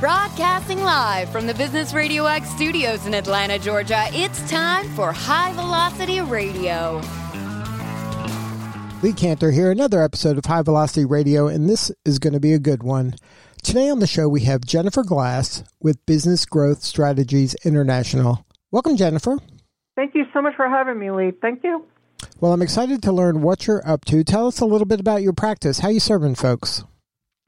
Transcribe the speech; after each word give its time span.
Broadcasting 0.00 0.80
live 0.82 1.30
from 1.30 1.46
the 1.46 1.54
Business 1.54 1.94
Radio 1.94 2.26
X 2.26 2.50
studios 2.50 3.06
in 3.06 3.14
Atlanta, 3.14 3.58
Georgia, 3.58 4.04
it's 4.10 4.46
time 4.50 4.86
for 4.90 5.10
High 5.10 5.54
Velocity 5.54 6.20
Radio. 6.20 7.00
Lee 9.02 9.14
Kantor 9.14 9.52
here, 9.52 9.70
another 9.70 10.02
episode 10.02 10.36
of 10.36 10.44
High 10.44 10.60
Velocity 10.60 11.06
Radio, 11.06 11.48
and 11.48 11.66
this 11.66 11.90
is 12.04 12.18
going 12.18 12.34
to 12.34 12.40
be 12.40 12.52
a 12.52 12.58
good 12.58 12.82
one. 12.82 13.14
Today 13.62 13.88
on 13.88 14.00
the 14.00 14.06
show, 14.06 14.28
we 14.28 14.42
have 14.42 14.66
Jennifer 14.66 15.02
Glass 15.02 15.64
with 15.80 16.04
Business 16.04 16.44
Growth 16.44 16.82
Strategies 16.82 17.56
International. 17.64 18.44
Welcome, 18.70 18.98
Jennifer. 18.98 19.38
Thank 19.94 20.14
you 20.14 20.26
so 20.34 20.42
much 20.42 20.56
for 20.56 20.68
having 20.68 20.98
me, 20.98 21.10
Lee. 21.10 21.32
Thank 21.40 21.64
you. 21.64 21.86
Well, 22.38 22.52
I'm 22.52 22.60
excited 22.60 23.02
to 23.04 23.12
learn 23.12 23.40
what 23.40 23.66
you're 23.66 23.86
up 23.88 24.04
to. 24.06 24.24
Tell 24.24 24.46
us 24.46 24.60
a 24.60 24.66
little 24.66 24.86
bit 24.86 25.00
about 25.00 25.22
your 25.22 25.32
practice. 25.32 25.78
How 25.78 25.88
you 25.88 26.00
serving 26.00 26.34
folks? 26.34 26.84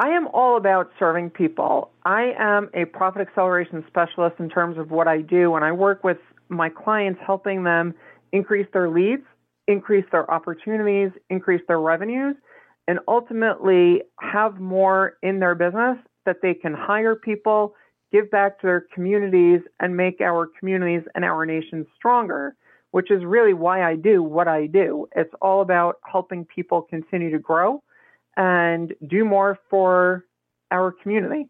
I 0.01 0.11
am 0.11 0.29
all 0.29 0.57
about 0.57 0.93
serving 0.97 1.31
people. 1.31 1.91
I 2.05 2.33
am 2.39 2.71
a 2.73 2.85
profit 2.85 3.21
acceleration 3.21 3.85
specialist 3.89 4.37
in 4.39 4.49
terms 4.49 4.79
of 4.79 4.93
what 4.93 5.09
I 5.09 5.23
do, 5.23 5.57
and 5.57 5.65
I 5.65 5.73
work 5.73 6.05
with 6.05 6.19
my 6.49 6.69
clients 6.69 7.21
helping 7.27 7.65
them 7.65 7.95
increase 8.33 8.69
their 8.73 8.89
leads, 8.89 9.25
increase 9.67 10.05
their 10.13 10.31
opportunities, 10.31 11.11
increase 11.31 11.63
their 11.67 11.81
revenues, 11.81 12.37
and 12.87 13.01
ultimately 13.09 14.03
have 14.21 14.61
more 14.61 15.15
in 15.25 15.41
their 15.41 15.57
business 15.57 15.99
that 16.27 16.37
they 16.43 16.55
can 16.55 16.75
hire 16.75 17.17
people, 17.17 17.75
give 18.13 18.31
back 18.31 18.61
to 18.61 18.69
their 18.69 18.87
communities, 18.95 19.61
and 19.81 19.97
make 19.97 20.21
our 20.21 20.49
communities 20.61 21.03
and 21.17 21.25
our 21.25 21.45
nation 21.45 21.85
stronger, 21.97 22.55
which 22.93 23.11
is 23.11 23.25
really 23.25 23.53
why 23.53 23.83
I 23.83 23.97
do 23.97 24.23
what 24.23 24.47
I 24.47 24.67
do. 24.67 25.09
It's 25.17 25.35
all 25.43 25.61
about 25.61 25.97
helping 26.11 26.45
people 26.45 26.83
continue 26.83 27.33
to 27.33 27.39
grow 27.41 27.83
and 28.39 28.95
do 29.07 29.25
more 29.25 29.59
for 29.69 30.25
our 30.71 30.93
community. 30.93 31.49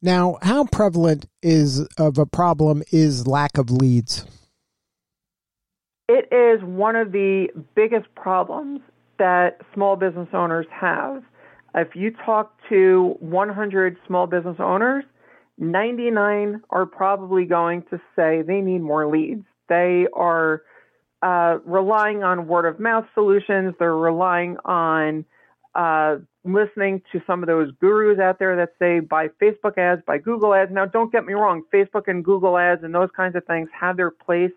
Now, 0.00 0.38
how 0.42 0.64
prevalent 0.64 1.26
is 1.42 1.86
of 1.98 2.18
a 2.18 2.24
problem 2.24 2.84
is 2.92 3.26
lack 3.26 3.58
of 3.58 3.70
leads? 3.70 4.24
It 6.08 6.32
is 6.32 6.64
one 6.64 6.94
of 6.94 7.10
the 7.12 7.48
biggest 7.74 8.06
problems 8.14 8.80
that 9.18 9.60
small 9.74 9.96
business 9.96 10.28
owners 10.32 10.66
have. 10.70 11.22
If 11.74 11.88
you 11.96 12.12
talk 12.24 12.54
to 12.68 13.16
100 13.18 13.96
small 14.06 14.26
business 14.28 14.56
owners, 14.60 15.04
99 15.58 16.62
are 16.70 16.86
probably 16.86 17.44
going 17.44 17.82
to 17.90 18.00
say 18.14 18.42
they 18.42 18.60
need 18.60 18.78
more 18.78 19.10
leads. 19.10 19.44
They 19.68 20.06
are 20.14 20.62
uh, 21.20 21.58
relying 21.66 22.22
on 22.22 22.46
word 22.46 22.66
of 22.66 22.78
mouth 22.78 23.04
solutions. 23.14 23.74
They're 23.78 23.94
relying 23.94 24.56
on 24.64 25.24
uh, 25.78 26.16
listening 26.44 27.00
to 27.12 27.22
some 27.24 27.42
of 27.42 27.46
those 27.46 27.70
gurus 27.80 28.18
out 28.18 28.40
there 28.40 28.56
that 28.56 28.70
say 28.80 28.98
buy 28.98 29.28
Facebook 29.40 29.78
ads, 29.78 30.02
buy 30.04 30.18
Google 30.18 30.52
ads. 30.52 30.72
Now, 30.72 30.86
don't 30.86 31.12
get 31.12 31.24
me 31.24 31.34
wrong, 31.34 31.62
Facebook 31.72 32.08
and 32.08 32.24
Google 32.24 32.58
ads 32.58 32.82
and 32.82 32.92
those 32.92 33.10
kinds 33.16 33.36
of 33.36 33.44
things 33.46 33.68
have 33.78 33.96
their 33.96 34.10
place 34.10 34.50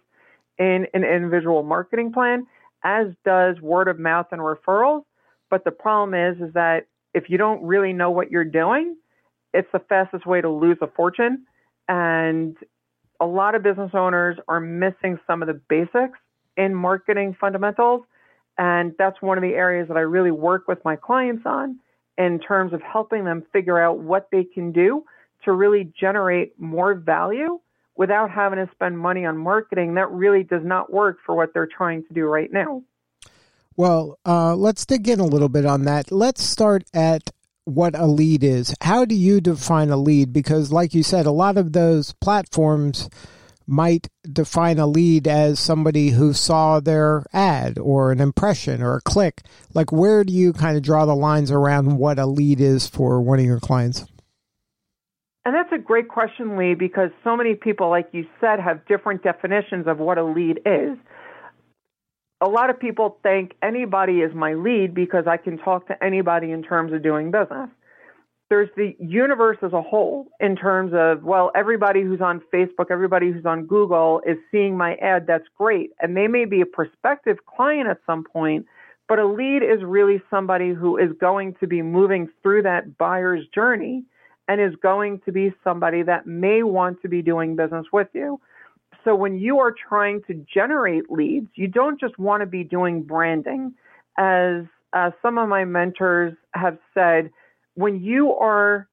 in 0.57 0.87
an 0.95 1.03
individual 1.03 1.61
marketing 1.61 2.11
plan, 2.11 2.47
as 2.83 3.07
does 3.23 3.61
word 3.61 3.87
of 3.87 3.99
mouth 3.99 4.25
and 4.31 4.41
referrals. 4.41 5.03
But 5.51 5.63
the 5.63 5.71
problem 5.71 6.15
is, 6.15 6.41
is 6.41 6.53
that 6.55 6.87
if 7.13 7.29
you 7.29 7.37
don't 7.37 7.61
really 7.61 7.93
know 7.93 8.09
what 8.09 8.31
you're 8.31 8.43
doing, 8.43 8.95
it's 9.53 9.67
the 9.71 9.79
fastest 9.79 10.25
way 10.25 10.41
to 10.41 10.49
lose 10.49 10.77
a 10.81 10.87
fortune. 10.87 11.45
And 11.87 12.57
a 13.19 13.25
lot 13.27 13.53
of 13.53 13.61
business 13.61 13.91
owners 13.93 14.37
are 14.47 14.59
missing 14.59 15.19
some 15.27 15.43
of 15.43 15.47
the 15.47 15.61
basics 15.69 16.17
in 16.57 16.73
marketing 16.73 17.35
fundamentals 17.39 18.05
and 18.61 18.93
that's 18.99 19.19
one 19.23 19.39
of 19.39 19.41
the 19.41 19.55
areas 19.55 19.87
that 19.87 19.97
I 19.97 20.01
really 20.01 20.29
work 20.29 20.67
with 20.67 20.77
my 20.85 20.95
clients 20.95 21.41
on 21.47 21.79
in 22.15 22.39
terms 22.39 22.73
of 22.73 22.81
helping 22.83 23.25
them 23.25 23.43
figure 23.51 23.81
out 23.81 23.97
what 23.97 24.27
they 24.31 24.43
can 24.43 24.71
do 24.71 25.03
to 25.45 25.51
really 25.51 25.91
generate 25.99 26.59
more 26.59 26.93
value 26.93 27.59
without 27.97 28.29
having 28.29 28.63
to 28.63 28.71
spend 28.71 28.99
money 28.99 29.25
on 29.25 29.35
marketing 29.35 29.95
that 29.95 30.11
really 30.11 30.43
does 30.43 30.61
not 30.63 30.93
work 30.93 31.17
for 31.25 31.33
what 31.33 31.55
they're 31.55 31.67
trying 31.75 32.03
to 32.03 32.13
do 32.13 32.25
right 32.25 32.53
now. 32.53 32.83
Well, 33.75 34.19
uh, 34.27 34.55
let's 34.55 34.85
dig 34.85 35.09
in 35.09 35.19
a 35.19 35.25
little 35.25 35.49
bit 35.49 35.65
on 35.65 35.85
that. 35.85 36.11
Let's 36.11 36.43
start 36.43 36.83
at 36.93 37.31
what 37.65 37.97
a 37.97 38.05
lead 38.05 38.43
is. 38.43 38.75
How 38.81 39.05
do 39.05 39.15
you 39.15 39.41
define 39.41 39.89
a 39.89 39.97
lead? 39.97 40.33
Because, 40.33 40.71
like 40.71 40.93
you 40.93 41.01
said, 41.01 41.25
a 41.25 41.31
lot 41.31 41.57
of 41.57 41.73
those 41.73 42.13
platforms 42.13 43.09
might 43.67 44.07
define 44.31 44.79
a 44.79 44.87
lead 44.87 45.27
as 45.27 45.59
somebody 45.59 46.09
who 46.09 46.33
saw 46.33 46.79
their 46.79 47.23
ad 47.33 47.77
or 47.77 48.11
an 48.11 48.19
impression 48.19 48.81
or 48.81 48.95
a 48.95 49.01
click. 49.01 49.41
Like, 49.73 49.91
where 49.91 50.23
do 50.23 50.33
you 50.33 50.53
kind 50.53 50.77
of 50.77 50.83
draw 50.83 51.05
the 51.05 51.15
lines 51.15 51.51
around 51.51 51.97
what 51.97 52.19
a 52.19 52.25
lead 52.25 52.59
is 52.59 52.87
for 52.87 53.21
one 53.21 53.39
of 53.39 53.45
your 53.45 53.59
clients? 53.59 54.05
And 55.43 55.55
that's 55.55 55.71
a 55.73 55.79
great 55.79 56.07
question, 56.07 56.57
Lee, 56.57 56.75
because 56.75 57.09
so 57.23 57.35
many 57.35 57.55
people, 57.55 57.89
like 57.89 58.09
you 58.11 58.25
said, 58.39 58.59
have 58.59 58.85
different 58.85 59.23
definitions 59.23 59.87
of 59.87 59.97
what 59.97 60.17
a 60.17 60.23
lead 60.23 60.59
is. 60.65 60.97
A 62.41 62.47
lot 62.47 62.69
of 62.69 62.79
people 62.79 63.17
think 63.23 63.53
anybody 63.61 64.21
is 64.21 64.33
my 64.35 64.53
lead 64.53 64.93
because 64.93 65.25
I 65.27 65.37
can 65.37 65.57
talk 65.57 65.87
to 65.87 66.03
anybody 66.03 66.51
in 66.51 66.63
terms 66.63 66.93
of 66.93 67.01
doing 67.01 67.31
business 67.31 67.69
there's 68.51 68.69
the 68.75 68.93
universe 68.99 69.57
as 69.61 69.71
a 69.71 69.81
whole 69.81 70.27
in 70.41 70.57
terms 70.57 70.91
of, 70.93 71.23
well, 71.23 71.51
everybody 71.55 72.01
who's 72.01 72.19
on 72.19 72.41
Facebook, 72.53 72.87
everybody 72.91 73.31
who's 73.31 73.45
on 73.45 73.65
Google 73.65 74.21
is 74.27 74.35
seeing 74.51 74.75
my 74.75 74.95
ad. 74.95 75.25
That's 75.25 75.47
great. 75.57 75.91
And 76.01 76.17
they 76.17 76.27
may 76.27 76.43
be 76.43 76.59
a 76.59 76.65
prospective 76.65 77.45
client 77.45 77.87
at 77.87 77.99
some 78.05 78.25
point, 78.25 78.65
but 79.07 79.19
a 79.19 79.25
lead 79.25 79.63
is 79.63 79.81
really 79.85 80.21
somebody 80.29 80.73
who 80.73 80.97
is 80.97 81.11
going 81.17 81.55
to 81.61 81.65
be 81.65 81.81
moving 81.81 82.27
through 82.43 82.63
that 82.63 82.97
buyer's 82.97 83.47
journey 83.55 84.03
and 84.49 84.59
is 84.59 84.75
going 84.83 85.21
to 85.23 85.31
be 85.31 85.53
somebody 85.63 86.03
that 86.03 86.27
may 86.27 86.61
want 86.61 87.01
to 87.03 87.07
be 87.07 87.21
doing 87.21 87.55
business 87.55 87.85
with 87.93 88.09
you. 88.11 88.37
So 89.05 89.15
when 89.15 89.39
you 89.39 89.59
are 89.59 89.73
trying 89.73 90.23
to 90.27 90.33
generate 90.53 91.09
leads, 91.09 91.47
you 91.55 91.69
don't 91.69 91.97
just 92.01 92.19
want 92.19 92.41
to 92.41 92.47
be 92.47 92.65
doing 92.65 93.03
branding. 93.03 93.75
As 94.17 94.63
uh, 94.91 95.11
some 95.21 95.37
of 95.37 95.47
my 95.47 95.63
mentors 95.63 96.33
have 96.53 96.77
said, 96.93 97.31
when 97.81 97.99
you 98.03 98.33
are 98.33 98.87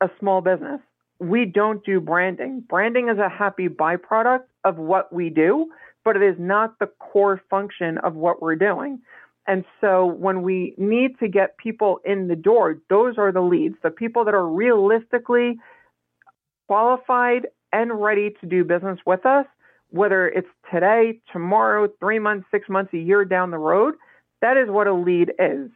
a 0.00 0.08
small 0.20 0.40
business, 0.40 0.80
we 1.18 1.44
don't 1.44 1.84
do 1.84 2.00
branding. 2.00 2.62
Branding 2.68 3.08
is 3.08 3.18
a 3.18 3.28
happy 3.28 3.68
byproduct 3.68 4.44
of 4.64 4.76
what 4.76 5.12
we 5.12 5.28
do, 5.28 5.66
but 6.04 6.14
it 6.14 6.22
is 6.22 6.36
not 6.38 6.78
the 6.78 6.86
core 7.00 7.42
function 7.50 7.98
of 7.98 8.14
what 8.14 8.40
we're 8.40 8.54
doing. 8.54 9.00
And 9.48 9.64
so 9.80 10.06
when 10.06 10.42
we 10.42 10.74
need 10.78 11.18
to 11.18 11.26
get 11.26 11.56
people 11.56 11.98
in 12.04 12.28
the 12.28 12.36
door, 12.36 12.78
those 12.88 13.18
are 13.18 13.32
the 13.32 13.40
leads, 13.40 13.74
the 13.82 13.90
people 13.90 14.24
that 14.24 14.34
are 14.34 14.46
realistically 14.46 15.58
qualified 16.68 17.48
and 17.72 18.00
ready 18.00 18.34
to 18.40 18.46
do 18.46 18.62
business 18.62 19.00
with 19.04 19.26
us, 19.26 19.46
whether 19.90 20.28
it's 20.28 20.48
today, 20.72 21.18
tomorrow, 21.32 21.88
three 21.98 22.20
months, 22.20 22.46
six 22.52 22.68
months, 22.68 22.92
a 22.92 22.98
year 22.98 23.24
down 23.24 23.50
the 23.50 23.58
road. 23.58 23.94
That 24.42 24.56
is 24.56 24.68
what 24.68 24.86
a 24.86 24.94
lead 24.94 25.32
is 25.40 25.70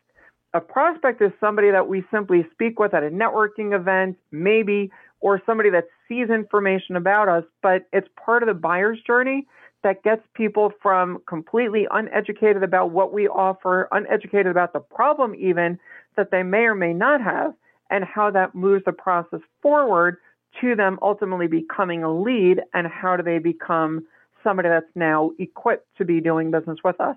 a 0.54 0.60
prospect 0.60 1.22
is 1.22 1.32
somebody 1.40 1.70
that 1.70 1.88
we 1.88 2.04
simply 2.10 2.46
speak 2.52 2.78
with 2.78 2.92
at 2.94 3.02
a 3.02 3.10
networking 3.10 3.74
event, 3.74 4.18
maybe, 4.30 4.90
or 5.20 5.40
somebody 5.46 5.70
that 5.70 5.84
sees 6.08 6.28
information 6.28 6.96
about 6.96 7.28
us, 7.28 7.44
but 7.62 7.86
it's 7.92 8.08
part 8.22 8.42
of 8.42 8.48
the 8.48 8.54
buyer's 8.54 8.98
journey 9.06 9.46
that 9.82 10.02
gets 10.02 10.22
people 10.34 10.72
from 10.82 11.20
completely 11.26 11.86
uneducated 11.90 12.62
about 12.62 12.90
what 12.90 13.12
we 13.12 13.26
offer, 13.28 13.88
uneducated 13.92 14.48
about 14.48 14.72
the 14.72 14.80
problem, 14.80 15.34
even 15.34 15.78
that 16.16 16.30
they 16.30 16.42
may 16.42 16.64
or 16.64 16.74
may 16.74 16.92
not 16.92 17.20
have, 17.20 17.54
and 17.90 18.04
how 18.04 18.30
that 18.30 18.54
moves 18.54 18.84
the 18.84 18.92
process 18.92 19.40
forward 19.60 20.18
to 20.60 20.76
them 20.76 20.98
ultimately 21.02 21.46
becoming 21.46 22.02
a 22.02 22.12
lead, 22.12 22.60
and 22.74 22.86
how 22.86 23.16
do 23.16 23.22
they 23.22 23.38
become 23.38 24.06
somebody 24.44 24.68
that's 24.68 24.86
now 24.94 25.30
equipped 25.38 25.86
to 25.96 26.04
be 26.04 26.20
doing 26.20 26.50
business 26.50 26.78
with 26.84 27.00
us. 27.00 27.16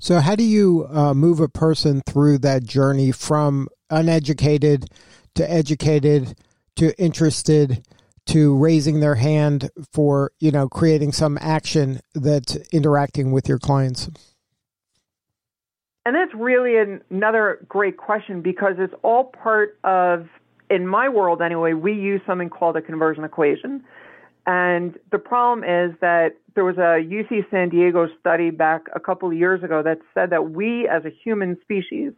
So, 0.00 0.20
how 0.20 0.36
do 0.36 0.44
you 0.44 0.86
uh, 0.90 1.12
move 1.12 1.40
a 1.40 1.48
person 1.48 2.02
through 2.06 2.38
that 2.38 2.64
journey 2.64 3.10
from 3.10 3.68
uneducated 3.90 4.86
to 5.34 5.50
educated 5.50 6.36
to 6.76 6.96
interested 7.02 7.84
to 8.26 8.56
raising 8.56 9.00
their 9.00 9.16
hand 9.16 9.70
for 9.92 10.30
you 10.38 10.52
know 10.52 10.68
creating 10.68 11.12
some 11.12 11.36
action 11.40 12.00
that's 12.14 12.56
interacting 12.72 13.32
with 13.32 13.48
your 13.48 13.58
clients? 13.58 14.08
And 16.08 16.16
that's 16.16 16.32
really 16.34 16.76
another 17.10 17.58
great 17.68 17.98
question 17.98 18.40
because 18.40 18.76
it's 18.78 18.94
all 19.02 19.24
part 19.24 19.78
of, 19.84 20.26
in 20.70 20.86
my 20.86 21.06
world 21.10 21.42
anyway, 21.42 21.74
we 21.74 21.92
use 21.92 22.22
something 22.26 22.48
called 22.48 22.76
a 22.78 22.80
conversion 22.80 23.24
equation. 23.24 23.84
And 24.46 24.98
the 25.12 25.18
problem 25.18 25.64
is 25.64 25.94
that 26.00 26.36
there 26.58 26.64
was 26.64 26.76
a 26.76 27.06
UC 27.06 27.48
San 27.52 27.68
Diego 27.68 28.08
study 28.18 28.50
back 28.50 28.86
a 28.92 28.98
couple 28.98 29.28
of 29.30 29.36
years 29.36 29.62
ago 29.62 29.80
that 29.80 30.00
said 30.12 30.30
that 30.30 30.50
we 30.50 30.88
as 30.88 31.04
a 31.04 31.08
human 31.08 31.56
species 31.60 32.10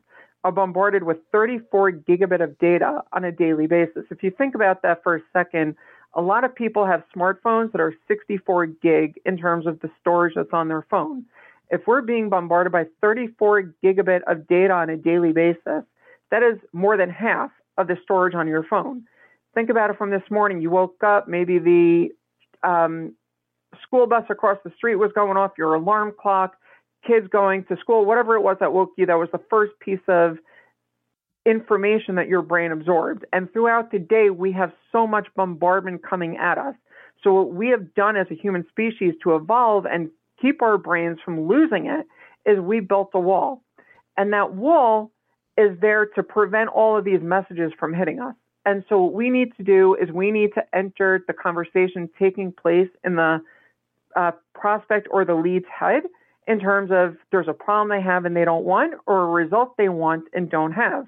are 0.45 0.51
bombarded 0.51 1.03
with 1.03 1.19
34 1.31 1.93
gigabit 1.93 2.43
of 2.43 2.59
data 2.59 3.03
on 3.13 3.23
a 3.23 3.33
daily 3.33 3.67
basis. 3.67 4.05
If 4.11 4.23
you 4.23 4.31
think 4.31 4.55
about 4.55 4.81
that 4.81 5.03
for 5.03 5.17
a 5.17 5.21
second, 5.35 5.77
a 6.15 6.23
lot 6.23 6.45
of 6.45 6.55
people 6.55 6.87
have 6.87 7.03
smartphones 7.15 7.71
that 7.73 7.83
are 7.83 7.93
64 8.09 8.65
gig 8.65 9.21
in 9.27 9.37
terms 9.37 9.67
of 9.67 9.79
the 9.81 9.91
storage 10.01 10.33
that's 10.37 10.55
on 10.55 10.69
their 10.69 10.87
phone. 10.89 11.27
If 11.69 11.83
we're 11.87 12.01
being 12.01 12.31
bombarded 12.31 12.73
by 12.73 12.87
34 13.03 13.75
gigabit 13.85 14.23
of 14.27 14.49
data 14.49 14.73
on 14.73 14.89
a 14.89 14.97
daily 14.97 15.35
basis, 15.35 15.85
that 16.31 16.43
is 16.43 16.59
more 16.73 16.97
than 16.97 17.11
half 17.11 17.51
of 17.77 17.89
the 17.89 17.99
storage 18.05 18.35
on 18.35 18.49
your 18.49 18.65
phone. 18.65 19.03
think 19.55 19.69
about 19.69 19.91
it 19.91 19.99
from 19.99 20.09
this 20.09 20.23
morning. 20.31 20.63
You 20.63 20.71
woke 20.71 21.05
up, 21.05 21.29
maybe 21.29 21.59
the 21.59 22.09
um, 22.63 23.15
school 23.83 24.07
bus 24.07 24.25
across 24.29 24.59
the 24.65 24.73
street 24.77 24.97
was 24.97 25.13
going 25.15 25.37
off, 25.37 25.53
your 25.59 25.75
alarm 25.75 26.13
clock, 26.19 26.57
kids 27.07 27.27
going 27.29 27.65
to 27.65 27.77
school, 27.79 28.05
whatever 28.05 28.37
it 28.37 28.43
was 28.43 28.57
that 28.61 28.73
woke 28.73 28.93
you, 28.97 29.07
that 29.07 29.15
was 29.15 29.29
the 29.33 29.41
first 29.51 29.73
piece 29.81 30.01
of 30.09 30.39
information 31.47 32.17
that 32.17 32.29
your 32.29 32.43
brain 32.43 32.73
absorbed. 32.73 33.25
And 33.33 33.53
throughout 33.53 33.91
the 33.91 33.99
day, 33.99 34.31
we 34.31 34.53
have 34.53 34.73
so 34.93 35.07
much 35.07 35.29
bombardment 35.35 36.03
coming 36.03 36.37
at 36.37 36.59
us. 36.59 36.75
So, 37.23 37.33
what 37.35 37.53
we 37.53 37.69
have 37.69 37.95
done 37.95 38.17
as 38.17 38.27
a 38.31 38.35
human 38.35 38.67
species 38.69 39.15
to 39.23 39.37
evolve 39.37 39.87
and 39.87 40.11
keep 40.41 40.63
our 40.63 40.79
brains 40.79 41.19
from 41.25 41.47
losing 41.47 41.87
it 41.87 42.07
is 42.47 42.59
we 42.59 42.81
built 42.81 43.11
a 43.15 43.21
wall. 43.21 43.63
And 44.17 44.33
that 44.33 44.55
wall 44.55 45.11
is 45.59 45.79
there 45.81 46.07
to 46.07 46.23
prevent 46.23 46.71
all 46.71 46.97
of 46.97 47.05
these 47.05 47.21
messages 47.21 47.73
from 47.79 47.93
hitting 47.93 48.21
us. 48.21 48.35
And 48.65 48.85
so, 48.89 49.03
what 49.03 49.13
we 49.13 49.31
need 49.31 49.57
to 49.57 49.63
do 49.63 49.97
is 50.01 50.11
we 50.11 50.31
need 50.31 50.51
to 50.55 50.63
enter 50.75 51.23
the 51.27 51.33
conversation 51.33 52.09
taking 52.19 52.53
place 52.53 52.89
in 53.05 53.17
the 53.17 53.43
uh, 54.17 54.33
prospect 54.55 55.09
or 55.11 55.25
the 55.25 55.35
lead's 55.35 55.67
head 55.67 56.03
in 56.47 56.59
terms 56.59 56.91
of 56.93 57.17
there's 57.31 57.49
a 57.49 57.53
problem 57.53 57.89
they 57.89 58.03
have 58.03 58.25
and 58.25 58.37
they 58.37 58.45
don't 58.45 58.65
want, 58.65 58.95
or 59.07 59.23
a 59.23 59.27
result 59.27 59.77
they 59.77 59.89
want 59.89 60.25
and 60.33 60.51
don't 60.51 60.73
have. 60.73 61.07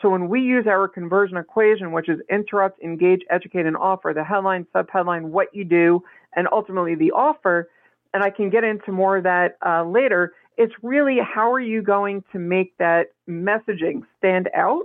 So 0.00 0.10
when 0.10 0.28
we 0.28 0.40
use 0.40 0.66
our 0.66 0.86
conversion 0.86 1.36
equation, 1.36 1.92
which 1.92 2.08
is 2.08 2.20
interrupt, 2.30 2.82
engage, 2.82 3.22
educate, 3.30 3.66
and 3.66 3.76
offer, 3.76 4.12
the 4.14 4.24
headline, 4.24 4.66
subheadline, 4.74 5.24
what 5.30 5.54
you 5.54 5.64
do, 5.64 6.02
and 6.36 6.46
ultimately 6.52 6.94
the 6.94 7.12
offer, 7.12 7.70
and 8.12 8.22
I 8.22 8.30
can 8.30 8.50
get 8.50 8.64
into 8.64 8.92
more 8.92 9.16
of 9.16 9.24
that 9.24 9.56
uh, 9.64 9.84
later, 9.84 10.34
it's 10.56 10.74
really 10.82 11.18
how 11.18 11.50
are 11.52 11.60
you 11.60 11.82
going 11.82 12.22
to 12.32 12.38
make 12.38 12.76
that 12.78 13.12
messaging 13.28 14.02
stand 14.18 14.48
out 14.54 14.82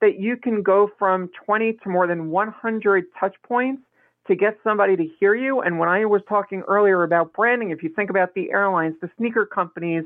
that 0.00 0.20
you 0.20 0.36
can 0.36 0.62
go 0.62 0.90
from 0.98 1.30
20 1.44 1.72
to 1.82 1.88
more 1.88 2.06
than 2.06 2.30
100 2.30 3.04
touch 3.18 3.34
points 3.42 3.82
to 4.28 4.36
get 4.36 4.58
somebody 4.62 4.96
to 4.96 5.04
hear 5.18 5.34
you. 5.34 5.60
And 5.60 5.78
when 5.78 5.88
I 5.88 6.04
was 6.04 6.22
talking 6.28 6.62
earlier 6.68 7.02
about 7.02 7.32
branding, 7.32 7.70
if 7.70 7.82
you 7.82 7.88
think 7.88 8.10
about 8.10 8.34
the 8.34 8.50
airlines, 8.50 8.94
the 9.00 9.10
sneaker 9.18 9.44
companies, 9.44 10.04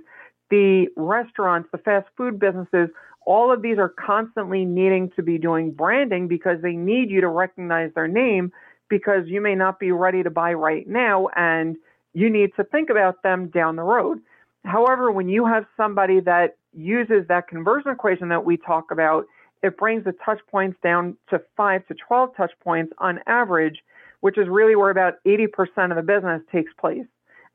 the 0.50 0.86
restaurants, 0.96 1.68
the 1.72 1.78
fast 1.78 2.06
food 2.16 2.38
businesses, 2.38 2.88
all 3.26 3.52
of 3.52 3.62
these 3.62 3.78
are 3.78 3.88
constantly 3.88 4.64
needing 4.64 5.10
to 5.16 5.22
be 5.22 5.38
doing 5.38 5.70
branding 5.70 6.28
because 6.28 6.60
they 6.62 6.72
need 6.72 7.10
you 7.10 7.20
to 7.20 7.28
recognize 7.28 7.90
their 7.94 8.08
name 8.08 8.52
because 8.88 9.26
you 9.26 9.40
may 9.40 9.54
not 9.54 9.78
be 9.78 9.92
ready 9.92 10.22
to 10.22 10.30
buy 10.30 10.52
right 10.52 10.86
now 10.88 11.28
and 11.36 11.76
you 12.14 12.28
need 12.28 12.50
to 12.56 12.64
think 12.64 12.90
about 12.90 13.22
them 13.22 13.48
down 13.48 13.76
the 13.76 13.82
road. 13.82 14.20
However, 14.64 15.10
when 15.10 15.28
you 15.28 15.46
have 15.46 15.64
somebody 15.76 16.20
that 16.20 16.56
uses 16.74 17.26
that 17.28 17.48
conversion 17.48 17.90
equation 17.90 18.28
that 18.28 18.44
we 18.44 18.56
talk 18.56 18.90
about, 18.90 19.24
it 19.62 19.76
brings 19.76 20.04
the 20.04 20.14
touch 20.24 20.40
points 20.50 20.76
down 20.82 21.16
to 21.30 21.40
5 21.56 21.86
to 21.86 21.94
12 21.94 22.36
touch 22.36 22.52
points 22.62 22.92
on 22.98 23.20
average, 23.26 23.82
which 24.22 24.38
is 24.38 24.48
really 24.48 24.74
where 24.76 24.90
about 24.90 25.14
80% 25.26 25.48
of 25.90 25.96
the 25.96 26.02
business 26.02 26.40
takes 26.50 26.72
place. 26.80 27.06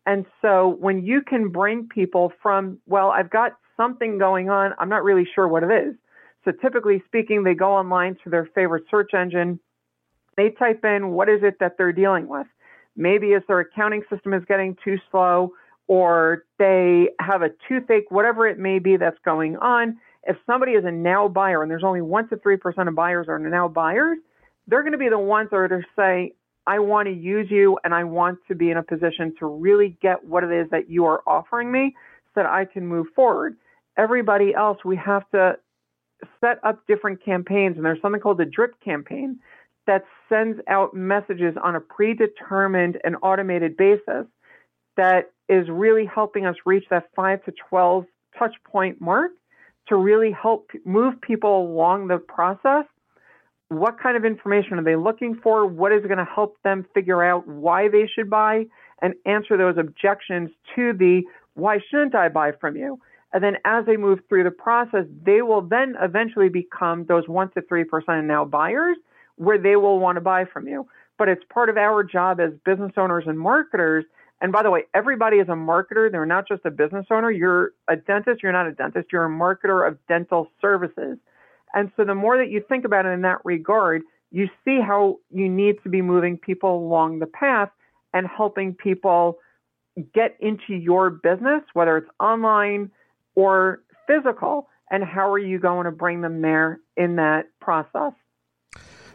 And 0.06 0.26
so 0.42 0.76
when 0.80 1.04
you 1.06 1.22
can 1.22 1.50
bring 1.50 1.88
people 1.88 2.32
from, 2.42 2.78
well, 2.86 3.10
I've 3.10 3.30
got 3.30 3.54
something 3.78 4.18
going 4.18 4.50
on. 4.50 4.74
I'm 4.78 4.90
not 4.90 5.04
really 5.04 5.26
sure 5.34 5.48
what 5.48 5.64
it 5.64 5.72
is. 5.72 5.96
So 6.44 6.52
typically 6.52 7.02
speaking, 7.06 7.44
they 7.44 7.54
go 7.54 7.72
online 7.72 8.18
to 8.24 8.30
their 8.30 8.50
favorite 8.54 8.84
search 8.92 9.14
engine. 9.14 9.60
They 10.36 10.50
type 10.50 10.84
in 10.84 11.12
what 11.12 11.30
is 11.30 11.40
it 11.42 11.56
that 11.62 11.76
they're 11.78 11.94
dealing 11.94 12.28
with. 12.28 12.48
Maybe 12.98 13.28
it's 13.28 13.48
their 13.48 13.62
accounting 13.62 14.04
system 14.10 14.34
is 14.34 14.44
getting 14.46 14.76
too 14.84 14.98
slow, 15.10 15.52
or 15.88 16.44
they 16.60 17.10
have 17.22 17.44
a 17.44 17.50
toothache, 17.68 18.12
whatever 18.12 18.46
it 18.48 18.60
may 18.60 18.80
be 18.80 18.98
that's 18.98 19.20
going 19.24 19.56
on. 19.58 19.98
If 20.24 20.36
somebody 20.46 20.74
is 20.74 20.84
a 20.84 20.92
now 20.92 21.30
buyer, 21.30 21.62
and 21.62 21.72
there's 21.72 21.84
only 21.84 22.02
one 22.02 22.28
to 22.30 22.38
three 22.38 22.58
percent 22.58 22.90
of 22.90 22.96
buyers 22.96 23.28
are 23.30 23.40
now 23.40 23.68
buyers, 23.68 24.18
they're 24.68 24.82
going 24.82 24.94
to 24.94 24.98
be 24.98 25.10
the 25.10 25.20
ones 25.20 25.50
that 25.52 25.58
are 25.58 25.68
to 25.68 25.82
say, 25.96 26.34
I 26.68 26.80
want 26.80 27.08
to 27.08 27.14
use 27.14 27.48
you 27.50 27.80
and 27.84 27.94
I 27.94 28.04
want 28.04 28.40
to 28.50 28.56
be 28.56 28.70
in 28.70 28.78
a 28.78 28.84
position 28.84 29.34
to 29.40 29.46
really 29.46 29.98
get 30.02 30.24
what 30.24 30.44
it 30.44 30.52
is 30.52 30.70
that 30.72 30.90
you 30.90 31.06
are 31.06 31.22
offering 31.26 31.72
me 31.72 31.96
so 32.36 32.42
that 32.42 32.46
I 32.46 32.66
can 32.66 32.86
move 32.86 33.08
forward 33.16 33.56
everybody 33.98 34.54
else, 34.54 34.78
we 34.86 34.96
have 34.98 35.30
to 35.32 35.58
set 36.40 36.60
up 36.64 36.86
different 36.88 37.24
campaigns. 37.24 37.76
And 37.78 37.86
there's 37.86 38.02
something 38.02 38.22
called 38.22 38.38
the 38.38 38.46
drip 38.46 38.76
campaign 38.84 39.40
that 39.88 40.04
sends 40.30 40.60
out 40.68 40.94
messages 40.94 41.56
on 41.62 41.76
a 41.76 41.80
predetermined 41.80 42.98
and 43.04 43.16
automated 43.22 43.76
basis 43.78 44.26
that 44.96 45.32
is 45.50 45.68
really 45.70 46.06
helping 46.06 46.46
us 46.46 46.56
reach 46.66 46.84
that 46.90 47.06
5 47.16 47.44
to 47.46 47.54
12 47.70 48.06
touch 48.38 48.54
point 48.70 49.00
mark 49.02 49.32
to 49.88 49.96
really 49.96 50.32
help 50.32 50.70
move 50.86 51.20
people 51.22 51.62
along 51.62 52.08
the 52.08 52.18
process. 52.18 52.86
What 53.70 54.00
kind 54.00 54.16
of 54.16 54.24
information 54.24 54.80
are 54.80 54.84
they 54.84 54.96
looking 54.96 55.36
for? 55.44 55.66
What 55.66 55.92
is 55.92 56.04
going 56.04 56.18
to 56.18 56.26
help 56.26 56.58
them 56.64 56.86
figure 56.94 57.24
out 57.24 57.48
why 57.48 57.90
they 57.90 58.08
should 58.08 58.30
buy 58.30 58.66
and 59.02 59.14
answer 59.26 59.58
those 59.58 59.78
objections 59.78 60.50
to 60.76 60.94
the 60.94 61.24
why 61.56 61.80
shouldn't 61.90 62.16
I 62.16 62.30
buy 62.30 62.52
from 62.52 62.78
you? 62.78 63.00
And 63.34 63.44
then 63.44 63.58
as 63.66 63.86
they 63.86 63.98
move 63.98 64.20
through 64.30 64.46
the 64.46 64.52
process, 64.52 65.06
they 65.24 65.42
will 65.42 65.62
then 65.62 65.96
eventually 66.02 66.50
become 66.50 67.06
those 67.06 67.28
1 67.28 67.52
to 67.52 67.62
3% 67.62 68.24
now 68.26 68.46
buyers 68.46 68.98
where 69.36 69.58
they 69.58 69.76
will 69.76 70.00
want 70.00 70.16
to 70.16 70.22
buy 70.22 70.46
from 70.46 70.68
you. 70.68 70.88
But 71.18 71.28
it's 71.28 71.44
part 71.50 71.70
of 71.70 71.78
our 71.78 72.04
job 72.04 72.40
as 72.40 72.52
business 72.64 72.94
owners 72.96 73.26
and 73.28 73.38
marketers. 73.38 74.06
And 74.40 74.52
by 74.52 74.64
the 74.64 74.72
way, 74.72 74.84
everybody 74.94 75.38
is 75.38 75.50
a 75.50 75.54
marketer. 75.54 76.12
They're 76.12 76.26
not 76.26 76.48
just 76.48 76.64
a 76.66 76.72
business 76.72 77.08
owner. 77.12 77.32
You're 77.32 77.72
a 77.88 77.96
dentist. 77.96 78.44
You're 78.44 78.52
not 78.52 78.68
a 78.68 78.72
dentist. 78.72 79.08
You're 79.12 79.26
a 79.26 79.30
marketer 79.30 79.88
of 79.88 79.98
dental 80.08 80.48
services. 80.62 81.18
And 81.78 81.92
so 81.96 82.04
the 82.04 82.16
more 82.16 82.38
that 82.38 82.50
you 82.50 82.64
think 82.68 82.86
about 82.86 83.06
it 83.06 83.10
in 83.10 83.22
that 83.22 83.38
regard, 83.46 84.02
you 84.32 84.48
see 84.66 84.80
how 84.82 85.20
you 85.30 85.48
need 85.48 85.76
to 85.84 85.90
be 85.90 86.02
moving 86.02 86.36
people 86.36 86.76
along 86.76 87.20
the 87.20 87.28
path 87.28 87.70
and 88.16 88.26
helping 88.26 88.74
people 88.74 89.38
get 90.16 90.36
into 90.40 90.74
your 90.74 91.12
business, 91.12 91.62
whether 91.74 91.98
it's 91.98 92.10
online, 92.20 92.90
or 93.36 93.84
physical, 94.08 94.68
and 94.90 95.04
how 95.04 95.32
are 95.32 95.38
you 95.38 95.60
going 95.60 95.86
to 95.86 95.92
bring 95.92 96.22
them 96.22 96.42
there 96.42 96.80
in 96.96 97.18
that 97.18 97.44
process? 97.62 98.14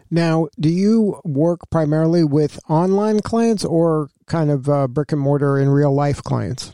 Now, 0.09 0.47
do 0.61 0.69
you 0.69 1.21
work 1.25 1.69
primarily 1.69 2.23
with 2.23 2.61
online 2.71 3.19
clients 3.21 3.65
or 3.65 4.09
kind 4.27 4.53
of 4.53 4.69
uh, 4.69 4.87
brick 4.87 5.11
and 5.11 5.21
mortar 5.21 5.59
in 5.59 5.69
real 5.69 5.93
life 5.93 6.23
clients? 6.23 6.73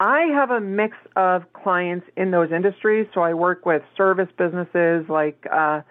I 0.00 0.28
have 0.32 0.50
a 0.50 0.60
mix 0.60 0.96
of 1.14 1.42
clients 1.52 2.06
in 2.16 2.30
those 2.30 2.50
industries. 2.50 3.06
So 3.14 3.20
I 3.20 3.34
work 3.34 3.66
with 3.66 3.82
service 3.96 4.28
businesses 4.38 5.04
like 5.10 5.46
uh, 5.52 5.82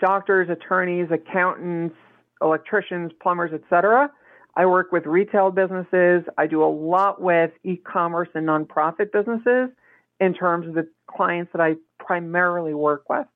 doctors, 0.00 0.48
attorneys, 0.50 1.08
accountants, 1.12 1.94
electricians, 2.42 3.12
plumbers, 3.22 3.52
etc. 3.52 4.10
I 4.56 4.66
work 4.66 4.90
with 4.90 5.06
retail 5.06 5.52
businesses. 5.52 6.24
I 6.36 6.48
do 6.48 6.62
a 6.64 6.66
lot 6.66 7.22
with 7.22 7.52
e 7.62 7.76
commerce 7.76 8.28
and 8.34 8.48
nonprofit 8.48 9.12
businesses 9.12 9.70
in 10.20 10.34
terms 10.34 10.66
of 10.66 10.74
the 10.74 10.88
clients 11.06 11.52
that 11.52 11.60
I 11.60 11.74
primarily 12.04 12.74
work 12.74 13.08
with. 13.08 13.26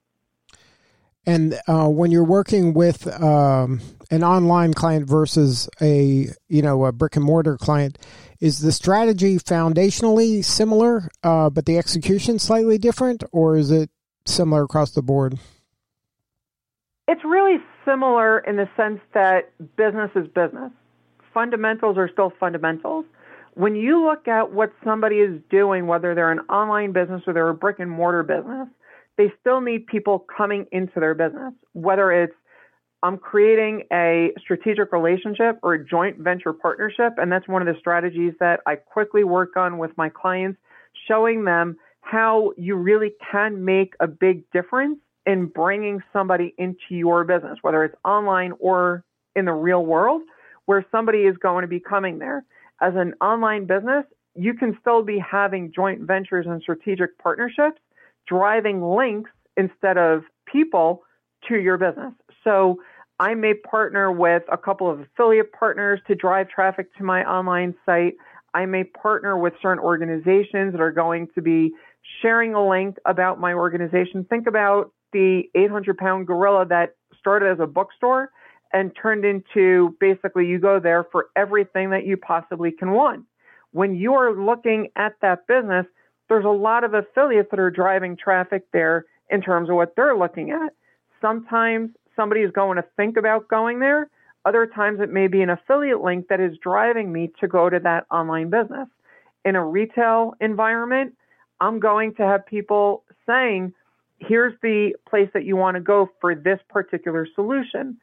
And 1.25 1.59
uh, 1.67 1.89
when 1.89 2.11
you're 2.11 2.25
working 2.25 2.75
with 2.75 3.07
um, 3.21 3.81
an 4.11 4.23
online 4.23 4.75
client 4.75 5.09
versus 5.09 5.69
a 5.81 6.29
you 6.49 6.63
know 6.63 6.85
a 6.85 6.93
brick 6.93 7.17
and 7.17 7.25
mortar 7.25 7.57
client, 7.57 7.99
is 8.41 8.61
the 8.61 8.73
strategy 8.73 9.37
foundationally 9.37 10.45
similar, 10.45 11.09
uh, 11.23 11.51
but 11.51 11.67
the 11.67 11.79
execution 11.79 12.39
slightly 12.39 12.79
different, 12.79 13.25
or 13.33 13.57
is 13.57 13.71
it 13.71 13.91
similar 14.25 14.65
across 14.65 14.93
the 14.93 15.03
board? 15.03 15.39
It's 17.09 17.25
really 17.25 17.59
similar 17.85 18.41
in 18.41 18.57
the 18.57 18.69
sense 18.77 19.01
that 19.15 19.53
business 19.77 20.11
is 20.17 20.27
business 20.29 20.73
fundamentals 21.37 21.99
are 21.99 22.09
still 22.11 22.33
fundamentals. 22.41 23.05
When 23.53 23.77
you 23.77 24.03
look 24.03 24.27
at 24.27 24.55
what 24.55 24.73
somebody 24.83 25.17
is 25.17 25.39
doing, 25.51 25.87
whether 25.87 26.15
they're 26.15 26.33
an 26.33 26.41
online 26.49 26.93
business 26.93 27.21
or 27.27 27.35
they're 27.35 27.51
a 27.51 27.55
brick 27.55 27.79
and 27.79 27.91
mortar 27.91 28.23
business, 28.23 28.69
they 29.19 29.31
still 29.43 29.61
need 29.61 29.87
people 29.87 30.25
coming 30.35 30.65
into 30.73 30.99
their 30.99 31.15
business, 31.15 31.53
whether 31.75 32.11
it's 32.11 32.33
I'm 33.07 33.19
creating 33.19 33.85
a 33.93 34.33
strategic 34.41 34.93
relationship 34.93 35.61
or 35.63 35.75
a 35.75 35.85
joint 35.85 36.19
venture 36.19 36.53
partnership. 36.53 37.13
And 37.19 37.31
that's 37.31 37.47
one 37.47 37.67
of 37.67 37.73
the 37.73 37.79
strategies 37.79 38.33
that 38.41 38.61
I 38.67 38.75
quickly 38.75 39.23
work 39.23 39.57
on 39.57 39.79
with 39.79 39.93
my 39.97 40.09
clients, 40.09 40.59
showing 41.07 41.45
them 41.45 41.77
how 42.01 42.53
you 42.57 42.75
really 42.75 43.13
can 43.31 43.65
make 43.65 43.95
a 44.01 44.09
big 44.09 44.51
difference 44.51 44.99
in 45.25 45.47
bringing 45.47 46.01
somebody 46.13 46.53
into 46.59 46.81
your 46.91 47.23
business, 47.23 47.59
whether 47.63 47.85
it's 47.85 47.95
online 48.05 48.53
or 48.59 49.05
in 49.37 49.45
the 49.45 49.53
real 49.53 49.87
world 49.87 50.23
where 50.65 50.85
somebody 50.91 51.19
is 51.21 51.37
going 51.37 51.63
to 51.63 51.69
be 51.69 51.79
coming 51.79 52.19
there. 52.19 52.45
As 52.83 52.95
an 52.97 53.15
online 53.21 53.67
business, 53.67 54.05
you 54.35 54.53
can 54.53 54.77
still 54.81 55.05
be 55.05 55.19
having 55.19 55.73
joint 55.73 56.01
ventures 56.01 56.47
and 56.49 56.61
strategic 56.61 57.17
partnerships, 57.19 57.81
driving 58.27 58.83
links 58.83 59.31
instead 59.57 59.97
of 59.97 60.25
people 60.45 61.05
to 61.49 61.57
your 61.57 61.79
business. 61.79 62.13
So 62.43 62.81
I 63.19 63.35
may 63.35 63.55
partner 63.55 64.13
with 64.13 64.43
a 64.51 64.59
couple 64.59 64.91
of 64.91 65.01
affiliate 65.01 65.53
partners 65.53 66.01
to 66.07 66.15
drive 66.15 66.49
traffic 66.49 66.95
to 66.97 67.05
my 67.05 67.25
online 67.25 67.75
site. 67.87 68.15
I 68.53 68.67
may 68.67 68.85
partner 68.85 69.39
with 69.39 69.55
certain 69.63 69.83
organizations 69.83 70.73
that 70.73 70.81
are 70.81 70.93
going 70.93 71.29
to 71.35 71.43
be 71.43 71.73
sharing 72.21 72.55
a 72.55 72.69
link 72.69 72.97
about 73.07 73.41
my 73.41 73.55
organization. 73.55 74.25
Think 74.29 74.47
about 74.47 74.93
the 75.13 75.45
800 75.55 75.97
pound 75.97 76.27
gorilla 76.27 76.67
that 76.67 76.95
started 77.19 77.51
as 77.51 77.59
a 77.61 77.67
bookstore 77.67 78.31
and 78.73 78.93
turned 79.01 79.25
into 79.25 79.97
basically 80.01 80.47
you 80.47 80.59
go 80.59 80.79
there 80.79 81.05
for 81.11 81.29
everything 81.37 81.91
that 81.91 82.05
you 82.05 82.17
possibly 82.17 82.71
can 82.71 82.93
want. 82.93 83.25
When 83.73 83.95
you 83.95 84.15
are 84.15 84.33
looking 84.35 84.89
at 84.97 85.15
that 85.23 85.47
business, 85.47 85.87
there's 86.29 86.45
a 86.45 86.49
lot 86.49 86.85
of 86.85 86.93
affiliates 86.93 87.49
that 87.51 87.61
are 87.61 87.71
driving 87.71 88.17
traffic 88.17 88.65
there 88.73 89.07
in 89.31 89.41
terms 89.41 89.71
of 89.71 89.77
what 89.77 89.95
they're 89.97 90.17
looking 90.17 90.51
at. 90.51 90.73
Sometimes 91.21 91.91
somebody 92.17 92.41
is 92.41 92.51
going 92.51 92.77
to 92.77 92.85
think 92.97 93.17
about 93.17 93.49
going 93.49 93.79
there. 93.79 94.11
Other 94.45 94.67
times 94.67 95.01
it 95.01 95.13
may 95.13 95.29
be 95.29 95.43
an 95.43 95.51
affiliate 95.51 96.01
link 96.01 96.29
that 96.29 96.41
is 96.41 96.57
driving 96.63 97.13
me 97.13 97.31
to 97.41 97.49
go 97.49 97.69
to 97.69 97.79
that 97.81 98.07
online 98.11 98.51
business. 98.51 98.89
In 99.45 99.57
a 99.57 99.65
retail 99.65 100.35
environment, 100.41 101.15
I'm 101.61 101.81
going 101.81 102.15
to 102.15 102.23
have 102.23 102.47
people 102.47 103.05
saying, 103.27 103.73
here's 104.19 104.55
the 104.63 104.95
place 105.09 105.29
that 105.35 105.45
you 105.45 105.57
want 105.57 105.77
to 105.77 105.81
go 105.81 106.09
for 106.21 106.35
this 106.35 106.59
particular 106.69 107.27
solution. 107.35 107.99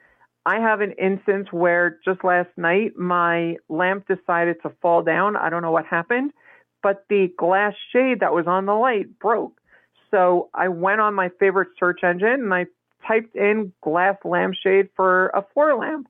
I 0.46 0.60
have 0.60 0.82
an 0.82 0.94
instance 0.94 1.48
where 1.52 2.00
just 2.04 2.24
last 2.24 2.50
night 2.58 2.98
my 2.98 3.56
lamp 3.70 4.08
decided 4.08 4.58
to 4.64 4.72
fall 4.82 5.02
down. 5.02 5.38
I 5.38 5.50
don't 5.50 5.62
know 5.62 5.72
what 5.72 5.86
happened, 5.86 6.32
but 6.82 7.06
the 7.10 7.30
glass 7.38 7.74
shade 7.94 8.20
that 8.20 8.34
was 8.34 8.46
on 8.48 8.66
the 8.66 8.74
light 8.74 9.18
broke. 9.20 9.60
So 10.12 10.50
I 10.54 10.68
went 10.68 11.00
on 11.00 11.14
my 11.14 11.30
favorite 11.40 11.70
search 11.80 12.04
engine 12.04 12.42
and 12.42 12.54
I 12.54 12.66
typed 13.08 13.36
in 13.36 13.74
glass 13.82 14.16
lampshade 14.24 14.90
for 14.96 15.28
a 15.30 15.46
floor 15.54 15.78
lamp. 15.78 16.08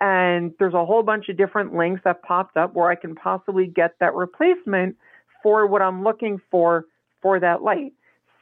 And 0.00 0.52
there's 0.58 0.74
a 0.74 0.84
whole 0.84 1.02
bunch 1.02 1.28
of 1.28 1.36
different 1.36 1.74
links 1.74 2.02
that 2.04 2.22
popped 2.22 2.56
up 2.56 2.74
where 2.74 2.90
I 2.90 2.94
can 2.96 3.14
possibly 3.14 3.66
get 3.66 3.94
that 4.00 4.14
replacement 4.14 4.96
for 5.42 5.66
what 5.66 5.80
I'm 5.80 6.04
looking 6.04 6.40
for 6.50 6.84
for 7.22 7.40
that 7.40 7.62
light. 7.62 7.92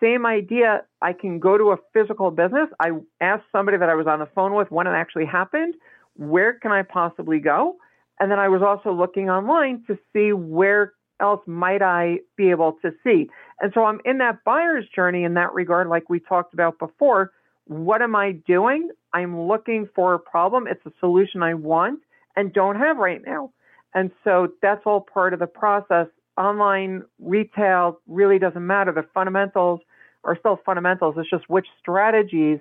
Same 0.02 0.26
idea, 0.26 0.82
I 1.00 1.12
can 1.12 1.38
go 1.38 1.56
to 1.56 1.70
a 1.70 1.76
physical 1.92 2.30
business. 2.30 2.68
I 2.80 2.90
asked 3.20 3.44
somebody 3.52 3.78
that 3.78 3.88
I 3.88 3.94
was 3.94 4.06
on 4.06 4.18
the 4.18 4.28
phone 4.34 4.54
with 4.54 4.70
when 4.70 4.86
it 4.86 4.90
actually 4.90 5.26
happened, 5.26 5.74
where 6.16 6.54
can 6.54 6.72
I 6.72 6.82
possibly 6.82 7.38
go? 7.38 7.76
And 8.20 8.30
then 8.30 8.38
I 8.38 8.48
was 8.48 8.62
also 8.62 8.92
looking 8.92 9.30
online 9.30 9.84
to 9.86 9.98
see 10.12 10.32
where 10.32 10.92
else 11.20 11.40
might 11.46 11.82
I 11.82 12.18
be 12.36 12.50
able 12.50 12.76
to 12.82 12.92
see. 13.04 13.28
And 13.60 13.72
so 13.74 13.84
I'm 13.84 14.00
in 14.04 14.18
that 14.18 14.44
buyer's 14.44 14.86
journey 14.94 15.24
in 15.24 15.34
that 15.34 15.54
regard, 15.54 15.88
like 15.88 16.10
we 16.10 16.20
talked 16.20 16.54
about 16.54 16.78
before. 16.78 17.32
What 17.66 18.02
am 18.02 18.14
I 18.14 18.32
doing? 18.32 18.90
I'm 19.12 19.48
looking 19.48 19.88
for 19.94 20.14
a 20.14 20.18
problem. 20.18 20.66
It's 20.66 20.84
a 20.86 20.92
solution 21.00 21.42
I 21.42 21.54
want 21.54 22.00
and 22.36 22.52
don't 22.52 22.76
have 22.76 22.96
right 22.96 23.22
now. 23.24 23.52
And 23.94 24.10
so 24.24 24.48
that's 24.60 24.82
all 24.84 25.00
part 25.00 25.32
of 25.32 25.38
the 25.38 25.46
process. 25.46 26.08
Online 26.36 27.02
retail 27.20 28.00
really 28.08 28.38
doesn't 28.38 28.66
matter. 28.66 28.92
The 28.92 29.06
fundamentals 29.14 29.80
are 30.24 30.36
still 30.38 30.60
fundamentals. 30.66 31.14
It's 31.16 31.30
just 31.30 31.48
which 31.48 31.66
strategies 31.78 32.58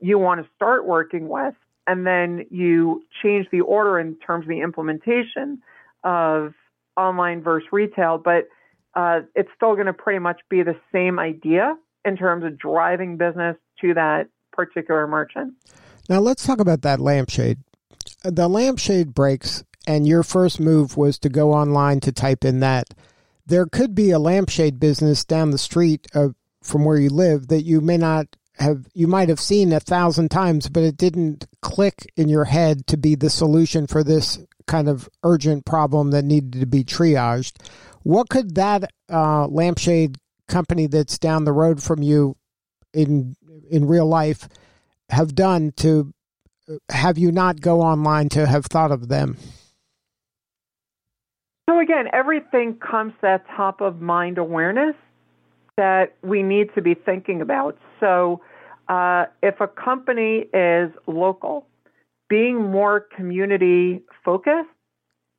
you 0.00 0.18
want 0.18 0.42
to 0.42 0.48
start 0.54 0.86
working 0.86 1.28
with. 1.28 1.54
And 1.88 2.06
then 2.06 2.46
you 2.50 3.02
change 3.22 3.46
the 3.50 3.60
order 3.60 3.98
in 3.98 4.16
terms 4.16 4.44
of 4.44 4.48
the 4.48 4.60
implementation 4.60 5.60
of 6.04 6.54
online 6.96 7.42
versus 7.42 7.68
retail. 7.72 8.18
But 8.18 8.48
uh, 8.94 9.20
it's 9.34 9.50
still 9.56 9.74
going 9.74 9.86
to 9.86 9.92
pretty 9.92 10.20
much 10.20 10.40
be 10.48 10.62
the 10.62 10.76
same 10.92 11.18
idea 11.18 11.76
in 12.04 12.16
terms 12.16 12.44
of 12.44 12.58
driving 12.58 13.16
business 13.16 13.56
to 13.80 13.94
that 13.94 14.28
particular 14.56 15.06
merchant. 15.06 15.54
Now 16.08 16.20
let's 16.20 16.46
talk 16.46 16.60
about 16.60 16.82
that 16.82 17.00
lampshade. 17.00 17.58
The 18.24 18.48
lampshade 18.48 19.14
breaks, 19.14 19.64
and 19.86 20.06
your 20.06 20.22
first 20.22 20.58
move 20.58 20.96
was 20.96 21.18
to 21.20 21.28
go 21.28 21.52
online 21.52 22.00
to 22.00 22.12
type 22.12 22.44
in 22.44 22.60
that. 22.60 22.94
There 23.46 23.66
could 23.66 23.94
be 23.94 24.10
a 24.10 24.18
lampshade 24.18 24.80
business 24.80 25.24
down 25.24 25.50
the 25.50 25.58
street 25.58 26.08
of, 26.14 26.34
from 26.62 26.84
where 26.84 26.98
you 26.98 27.10
live 27.10 27.48
that 27.48 27.62
you 27.62 27.80
may 27.80 27.96
not 27.96 28.26
have 28.58 28.86
you 28.94 29.06
might 29.06 29.28
have 29.28 29.38
seen 29.38 29.72
a 29.72 29.80
thousand 29.80 30.30
times, 30.30 30.68
but 30.68 30.82
it 30.82 30.96
didn't 30.96 31.46
click 31.60 32.10
in 32.16 32.28
your 32.28 32.46
head 32.46 32.86
to 32.86 32.96
be 32.96 33.14
the 33.14 33.30
solution 33.30 33.86
for 33.86 34.02
this 34.02 34.38
kind 34.66 34.88
of 34.88 35.08
urgent 35.22 35.64
problem 35.64 36.10
that 36.10 36.24
needed 36.24 36.60
to 36.60 36.66
be 36.66 36.82
triaged. 36.82 37.52
What 38.02 38.28
could 38.28 38.54
that 38.54 38.90
uh, 39.12 39.46
lampshade 39.46 40.16
company 40.48 40.86
that's 40.86 41.18
down 41.18 41.44
the 41.44 41.52
road 41.52 41.82
from 41.82 42.02
you 42.02 42.36
in 42.92 43.36
in 43.70 43.86
real 43.86 44.06
life 44.06 44.48
have 45.08 45.34
done 45.34 45.72
to 45.76 46.12
have 46.90 47.16
you 47.16 47.30
not 47.30 47.60
go 47.60 47.80
online 47.80 48.28
to 48.30 48.46
have 48.46 48.66
thought 48.66 48.90
of 48.90 49.08
them? 49.08 49.36
So 51.68 51.80
again, 51.80 52.06
everything 52.12 52.74
comes 52.74 53.12
that 53.22 53.44
top 53.56 53.80
of 53.80 54.00
mind 54.00 54.38
awareness 54.38 54.94
that 55.76 56.14
we 56.22 56.42
need 56.42 56.74
to 56.74 56.82
be 56.82 56.94
thinking 56.94 57.40
about. 57.40 57.76
So 58.00 58.40
uh, 58.88 59.26
if 59.42 59.60
a 59.60 59.66
company 59.66 60.46
is 60.52 60.90
local, 61.06 61.66
being 62.28 62.70
more 62.70 63.06
community 63.16 64.02
focused 64.24 64.68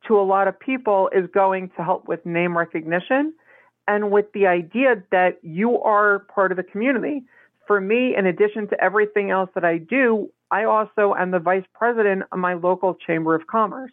to 0.06 0.18
a 0.18 0.22
lot 0.22 0.48
of 0.48 0.58
people 0.58 1.10
is 1.14 1.28
going 1.32 1.70
to 1.76 1.82
help 1.82 2.08
with 2.08 2.24
name 2.24 2.56
recognition 2.56 3.34
and 3.86 4.10
with 4.10 4.26
the 4.32 4.46
idea 4.46 5.02
that 5.10 5.38
you 5.42 5.80
are 5.80 6.20
part 6.34 6.52
of 6.52 6.56
the 6.56 6.62
community. 6.62 7.22
For 7.68 7.80
me, 7.82 8.16
in 8.16 8.24
addition 8.24 8.66
to 8.68 8.82
everything 8.82 9.30
else 9.30 9.50
that 9.54 9.64
I 9.64 9.76
do, 9.76 10.30
I 10.50 10.64
also 10.64 11.14
am 11.14 11.30
the 11.30 11.38
vice 11.38 11.66
president 11.74 12.22
of 12.32 12.38
my 12.38 12.54
local 12.54 12.94
chamber 12.94 13.34
of 13.34 13.46
commerce. 13.46 13.92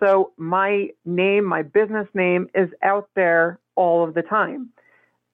So 0.00 0.32
my 0.38 0.88
name, 1.04 1.44
my 1.44 1.60
business 1.60 2.08
name 2.14 2.48
is 2.54 2.70
out 2.82 3.10
there 3.14 3.60
all 3.76 4.02
of 4.02 4.14
the 4.14 4.22
time. 4.22 4.70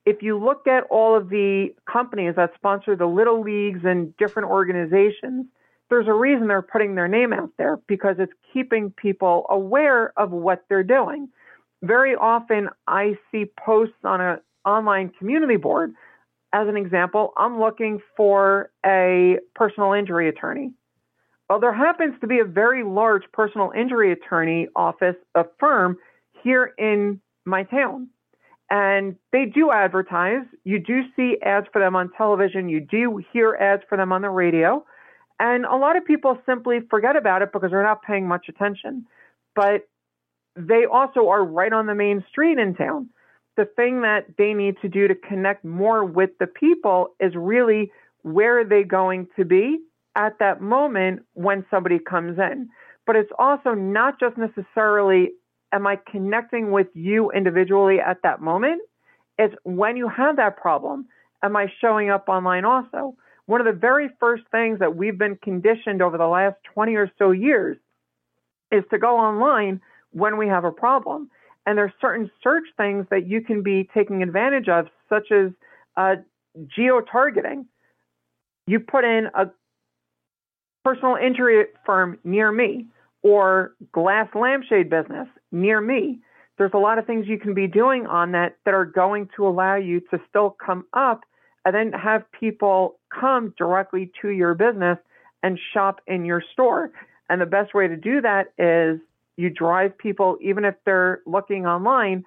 If 0.05 0.23
you 0.23 0.37
look 0.39 0.67
at 0.67 0.85
all 0.91 1.17
of 1.17 1.29
the 1.29 1.69
companies 1.91 2.35
that 2.35 2.51
sponsor 2.57 2.97
the 2.97 3.07
little 3.07 3.43
leagues 3.43 3.85
and 3.85 4.15
different 4.17 4.49
organizations, 4.49 5.47
there's 5.89 6.09
a 6.09 6.13
reason 6.13 6.49
they're 6.49 6.63
putting 6.63 6.97
their 6.97 7.09
name 7.09 7.33
out 7.33 7.51
there 7.59 7.79
because 7.87 8.17
it's 8.19 8.33
keeping 8.53 8.91
people 8.91 9.47
aware 9.51 10.13
of 10.19 10.33
what 10.33 10.65
they're 10.69 10.83
doing. 10.83 11.29
Very 11.83 12.17
often 12.17 12.71
I 12.89 13.17
see 13.31 13.45
posts 13.65 13.95
on 14.03 14.21
an 14.21 14.41
online 14.65 15.11
community 15.11 15.57
board. 15.57 15.95
As 16.53 16.67
an 16.67 16.77
example, 16.77 17.33
I'm 17.37 17.61
looking 17.61 18.01
for 18.17 18.71
a 18.85 19.39
personal 19.55 19.93
injury 19.93 20.29
attorney. 20.29 20.73
Well, 21.49 21.61
there 21.61 21.75
happens 21.75 22.15
to 22.21 22.27
be 22.27 22.41
a 22.41 22.45
very 22.45 22.85
large 22.85 23.25
personal 23.33 23.73
injury 23.77 24.13
attorney 24.13 24.69
office, 24.77 25.17
a 25.35 25.45
firm 25.59 25.97
here 26.43 26.73
in 26.79 27.21
my 27.45 27.65
town. 27.65 28.09
And 28.71 29.17
they 29.33 29.47
do 29.47 29.71
advertise. 29.71 30.45
You 30.65 30.79
do 30.79 31.03
see 31.17 31.39
ads 31.43 31.67
for 31.73 31.81
them 31.81 31.97
on 31.97 32.11
television. 32.17 32.69
You 32.69 32.81
do 32.81 33.23
hear 33.33 33.55
ads 33.55 33.83
for 33.89 33.97
them 33.97 34.13
on 34.13 34.21
the 34.21 34.29
radio. 34.29 34.85
And 35.41 35.65
a 35.65 35.77
lot 35.77 35.97
of 35.97 36.05
people 36.05 36.39
simply 36.45 36.81
forget 36.91 37.17
about 37.17 37.41
it 37.41 37.51
because 37.53 37.71
they're 37.71 37.83
not 37.83 38.03
paying 38.03 38.29
much 38.29 38.47
attention. 38.49 39.07
But 39.55 39.89
they 40.55 40.85
also 40.85 41.29
are 41.29 41.45
right 41.45 41.73
on 41.73 41.87
the 41.87 41.95
main 41.95 42.25
street 42.29 42.59
in 42.59 42.75
town. 42.75 43.09
The 43.59 43.67
thing 43.67 44.01
that 44.01 44.25
they 44.39 44.55
need 44.55 44.77
to 44.81 44.89
do 44.89 45.07
to 45.07 45.15
connect 45.15 45.65
more 45.65 46.03
with 46.03 46.31
the 46.41 46.47
people 46.47 47.15
is 47.21 47.35
really 47.37 47.93
where 48.23 48.61
are 48.61 48.65
they 48.65 48.85
going 48.85 49.29
to 49.37 49.45
be 49.45 49.81
at 50.17 50.39
that 50.39 50.63
moment 50.63 51.21
when 51.35 51.67
somebody 51.71 51.99
comes 51.99 52.39
in. 52.39 52.71
But 53.07 53.17
it's 53.17 53.31
also 53.39 53.75
not 53.75 54.19
just 54.19 54.37
necessarily 54.39 55.33
am 55.75 55.87
I 55.87 55.99
connecting 56.11 56.71
with 56.71 56.87
you 56.95 57.31
individually 57.33 57.99
at 58.01 58.23
that 58.23 58.41
moment? 58.41 58.81
It's 59.39 59.55
when 59.65 59.99
you 59.99 60.09
have 60.09 60.37
that 60.37 60.57
problem, 60.57 61.07
am 61.43 61.55
I 61.55 61.67
showing 61.81 62.09
up 62.09 62.29
online 62.31 62.65
also? 62.65 63.15
one 63.49 63.63
of 63.63 63.67
the 63.67 63.73
very 63.73 64.11
first 64.21 64.43
things 64.51 64.79
that 64.79 64.95
we've 64.95 65.17
been 65.17 65.35
conditioned 65.43 66.03
over 66.03 66.19
the 66.19 66.27
last 66.27 66.57
20 66.75 66.95
or 66.97 67.11
so 67.19 67.31
years 67.31 67.79
is 68.71 68.85
to 68.91 68.99
go 68.99 69.17
online 69.17 69.81
when 70.11 70.37
we 70.37 70.47
have 70.47 70.65
a 70.65 70.71
problem. 70.71 71.31
And 71.69 71.77
there's 71.77 71.93
certain 72.01 72.31
search 72.43 72.65
things 72.79 73.05
that 73.11 73.27
you 73.27 73.43
can 73.43 73.63
be 73.63 73.91
taking 73.93 74.23
advantage 74.23 74.71
of, 74.71 74.87
such 75.07 75.31
as 75.31 75.51
uh, 75.99 76.15
geo 76.75 77.03
targeting. 77.03 77.67
You 78.67 78.81
put 78.81 79.05
in 79.05 79.27
a 79.35 79.51
personal 80.83 81.17
injury 81.17 81.67
firm 81.85 82.19
near 82.25 82.51
me 82.51 82.87
or 83.23 83.75
glass 83.93 84.29
lampshade 84.35 84.89
business 84.89 85.29
near 85.53 85.79
me. 85.79 86.21
There's 86.57 86.71
a 86.73 86.79
lot 86.79 86.97
of 86.97 87.05
things 87.05 87.27
you 87.29 87.39
can 87.39 87.53
be 87.53 87.67
doing 87.67 88.07
on 88.07 88.33
that 88.33 88.57
that 88.65 88.73
are 88.73 88.87
going 88.87 89.29
to 89.37 89.47
allow 89.47 89.77
you 89.77 90.01
to 90.11 90.19
still 90.27 90.57
come 90.65 90.87
up 90.95 91.21
and 91.67 91.75
then 91.75 91.93
have 91.93 92.23
people 92.33 92.99
come 93.13 93.53
directly 93.59 94.11
to 94.23 94.31
your 94.31 94.55
business 94.55 94.97
and 95.43 95.59
shop 95.75 96.01
in 96.07 96.25
your 96.25 96.43
store. 96.51 96.93
And 97.29 97.43
the 97.43 97.47
best 97.47 97.75
way 97.75 97.89
to 97.89 97.97
do 97.97 98.23
that 98.23 98.55
is 98.57 99.01
you 99.39 99.49
drive 99.49 99.97
people, 99.97 100.37
even 100.41 100.65
if 100.65 100.75
they're 100.85 101.21
looking 101.25 101.65
online, 101.65 102.25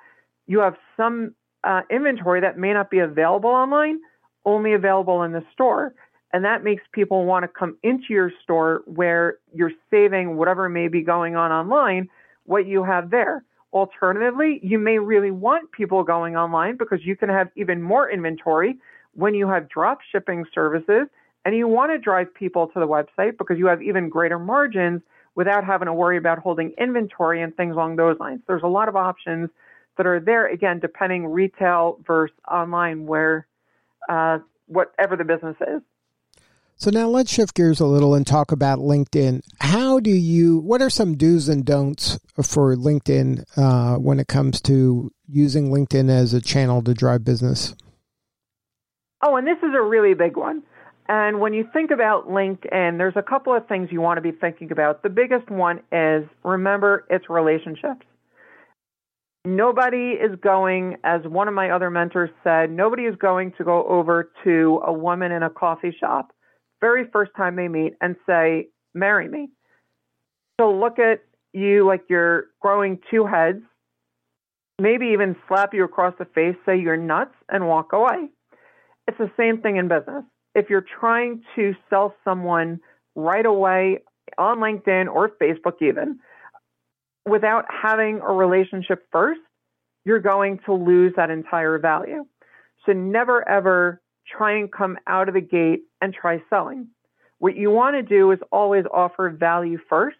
you 0.47 0.59
have 0.59 0.75
some 0.95 1.35
uh, 1.65 1.81
inventory 1.91 2.39
that 2.39 2.57
may 2.57 2.73
not 2.73 2.89
be 2.89 2.99
available 2.99 3.49
online, 3.49 3.99
only 4.45 4.73
available 4.73 5.21
in 5.23 5.33
the 5.33 5.43
store. 5.51 5.93
And 6.31 6.45
that 6.45 6.63
makes 6.63 6.83
people 6.93 7.25
want 7.25 7.43
to 7.43 7.49
come 7.49 7.77
into 7.83 8.05
your 8.09 8.31
store 8.41 8.81
where 8.85 9.39
you're 9.53 9.73
saving 9.91 10.37
whatever 10.37 10.69
may 10.69 10.87
be 10.87 11.01
going 11.01 11.35
on 11.35 11.51
online, 11.51 12.07
what 12.45 12.65
you 12.65 12.81
have 12.85 13.11
there. 13.11 13.43
Alternatively, 13.73 14.61
you 14.63 14.79
may 14.79 14.97
really 14.97 15.31
want 15.31 15.69
people 15.73 16.03
going 16.03 16.37
online 16.37 16.77
because 16.77 16.99
you 17.03 17.17
can 17.17 17.27
have 17.27 17.49
even 17.57 17.81
more 17.81 18.09
inventory 18.09 18.77
when 19.15 19.35
you 19.35 19.49
have 19.49 19.67
drop 19.67 19.99
shipping 20.09 20.45
services 20.55 21.07
And 21.43 21.55
you 21.55 21.67
want 21.67 21.91
to 21.91 21.97
drive 21.97 22.33
people 22.33 22.67
to 22.67 22.79
the 22.79 22.87
website 22.87 23.37
because 23.37 23.57
you 23.57 23.65
have 23.65 23.81
even 23.81 24.07
greater 24.07 24.39
margins 24.39 25.01
without 25.35 25.63
having 25.63 25.85
to 25.85 25.93
worry 25.93 26.17
about 26.17 26.39
holding 26.39 26.73
inventory 26.77 27.41
and 27.41 27.55
things 27.55 27.73
along 27.73 27.95
those 27.95 28.19
lines. 28.19 28.41
There's 28.47 28.63
a 28.63 28.67
lot 28.67 28.89
of 28.89 28.95
options 28.95 29.50
that 29.97 30.05
are 30.05 30.19
there, 30.19 30.47
again, 30.47 30.79
depending 30.79 31.27
retail 31.27 32.00
versus 32.05 32.35
online, 32.50 33.05
where 33.05 33.47
uh, 34.09 34.39
whatever 34.67 35.15
the 35.15 35.23
business 35.23 35.55
is. 35.61 35.81
So 36.75 36.89
now 36.89 37.07
let's 37.07 37.31
shift 37.31 37.53
gears 37.53 37.79
a 37.79 37.85
little 37.85 38.15
and 38.15 38.25
talk 38.25 38.51
about 38.51 38.79
LinkedIn. 38.79 39.41
How 39.59 40.00
do 40.00 40.09
you? 40.09 40.57
What 40.57 40.81
are 40.81 40.89
some 40.89 41.15
do's 41.15 41.47
and 41.47 41.63
don'ts 41.63 42.19
for 42.41 42.75
LinkedIn 42.75 43.43
uh, 43.55 43.97
when 44.00 44.19
it 44.19 44.27
comes 44.27 44.59
to 44.61 45.11
using 45.27 45.69
LinkedIn 45.69 46.09
as 46.09 46.33
a 46.33 46.41
channel 46.41 46.81
to 46.81 46.95
drive 46.95 47.23
business? 47.23 47.75
Oh, 49.21 49.35
and 49.35 49.45
this 49.45 49.59
is 49.59 49.75
a 49.75 49.81
really 49.81 50.15
big 50.15 50.35
one. 50.35 50.63
And 51.13 51.41
when 51.41 51.51
you 51.53 51.67
think 51.73 51.91
about 51.91 52.29
LinkedIn, 52.29 52.97
there's 52.97 53.17
a 53.17 53.21
couple 53.21 53.53
of 53.53 53.67
things 53.67 53.89
you 53.91 53.99
want 53.99 54.17
to 54.17 54.21
be 54.21 54.31
thinking 54.31 54.71
about. 54.71 55.03
The 55.03 55.09
biggest 55.09 55.49
one 55.49 55.81
is 55.91 56.23
remember 56.41 57.05
it's 57.09 57.29
relationships. 57.29 58.05
Nobody 59.43 60.11
is 60.11 60.39
going, 60.41 60.95
as 61.03 61.21
one 61.25 61.49
of 61.49 61.53
my 61.53 61.71
other 61.71 61.89
mentors 61.89 62.29
said, 62.45 62.71
nobody 62.71 63.03
is 63.03 63.15
going 63.17 63.51
to 63.57 63.65
go 63.65 63.85
over 63.87 64.31
to 64.45 64.81
a 64.85 64.93
woman 64.93 65.33
in 65.33 65.43
a 65.43 65.49
coffee 65.49 65.93
shop 65.99 66.31
very 66.81 67.05
first 67.13 67.31
time 67.37 67.55
they 67.55 67.67
meet 67.67 67.93
and 68.01 68.15
say, 68.27 68.67
Marry 68.93 69.29
me. 69.29 69.49
So 70.59 70.71
look 70.73 70.99
at 70.99 71.23
you 71.53 71.85
like 71.87 72.01
you're 72.09 72.45
growing 72.61 72.99
two 73.09 73.25
heads, 73.25 73.61
maybe 74.79 75.07
even 75.13 75.35
slap 75.47 75.73
you 75.73 75.85
across 75.85 76.13
the 76.19 76.25
face, 76.25 76.55
say 76.65 76.77
you're 76.79 76.97
nuts, 76.97 77.35
and 77.49 77.67
walk 77.67 77.93
away. 77.93 78.29
It's 79.07 79.17
the 79.17 79.31
same 79.37 79.61
thing 79.61 79.77
in 79.77 79.87
business. 79.87 80.23
If 80.55 80.70
you're 80.70 80.86
trying 81.00 81.43
to 81.55 81.74
sell 81.89 82.13
someone 82.24 82.79
right 83.15 83.46
away 83.46 84.00
on 84.38 84.60
LinkedIn 84.60 85.13
or 85.13 85.29
Facebook, 85.41 85.81
even 85.81 86.20
without 87.25 87.65
having 87.70 88.20
a 88.22 88.31
relationship 88.34 89.05
first, 89.12 89.41
you're 90.05 90.20
going 90.20 90.60
to 90.65 90.74
lose 90.74 91.13
that 91.15 91.29
entire 91.29 91.77
value. 91.77 92.25
So 92.86 92.93
never 92.93 93.48
ever 93.48 94.01
try 94.27 94.58
and 94.58 94.72
come 94.72 94.98
out 95.08 95.27
of 95.27 95.34
the 95.34 95.41
gate 95.41 95.81
and 96.01 96.13
try 96.13 96.41
selling. 96.50 96.88
What 97.39 97.55
you 97.55 97.72
want 97.72 97.96
to 97.96 98.01
do 98.01 98.31
is 98.31 98.39
always 98.51 98.86
offer 98.93 99.29
value 99.29 99.77
first. 99.89 100.17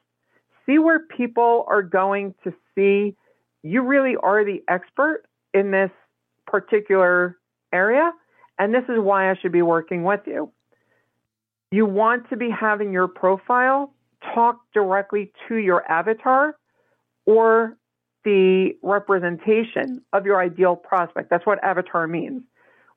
See 0.66 0.78
where 0.78 1.00
people 1.00 1.66
are 1.68 1.82
going 1.82 2.36
to 2.44 2.54
see 2.76 3.16
you 3.64 3.84
really 3.84 4.16
are 4.22 4.44
the 4.44 4.64
expert 4.68 5.24
in 5.54 5.72
this 5.72 5.92
particular 6.48 7.38
area, 7.72 8.12
and 8.62 8.72
this 8.72 8.84
is 8.90 9.00
why 9.00 9.32
I 9.32 9.36
should 9.42 9.52
be 9.52 9.64
working 9.64 10.04
with 10.04 10.20
you. 10.28 10.52
You 11.72 11.88
want 11.88 12.30
to 12.30 12.38
be 12.38 12.50
having 12.52 12.94
your 12.94 13.08
profile 13.08 13.92
talk 14.36 14.60
directly 14.72 15.32
to 15.48 15.56
your 15.56 15.84
avatar 15.92 16.56
or 17.26 17.76
the 18.24 18.74
representation 18.84 20.04
of 20.14 20.28
your 20.28 20.40
ideal 20.40 20.76
prospect. 20.76 21.32
That's 21.32 21.44
what 21.44 21.64
avatar 21.64 22.06
means. 22.06 22.44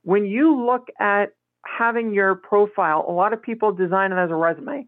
When 0.02 0.26
you 0.26 0.66
look 0.66 0.88
at 1.00 1.30
having 1.64 2.12
your 2.12 2.34
profile, 2.34 3.06
a 3.08 3.12
lot 3.12 3.32
of 3.32 3.40
people 3.40 3.72
design 3.72 4.12
it 4.12 4.16
as 4.16 4.30
a 4.30 4.34
resume. 4.34 4.86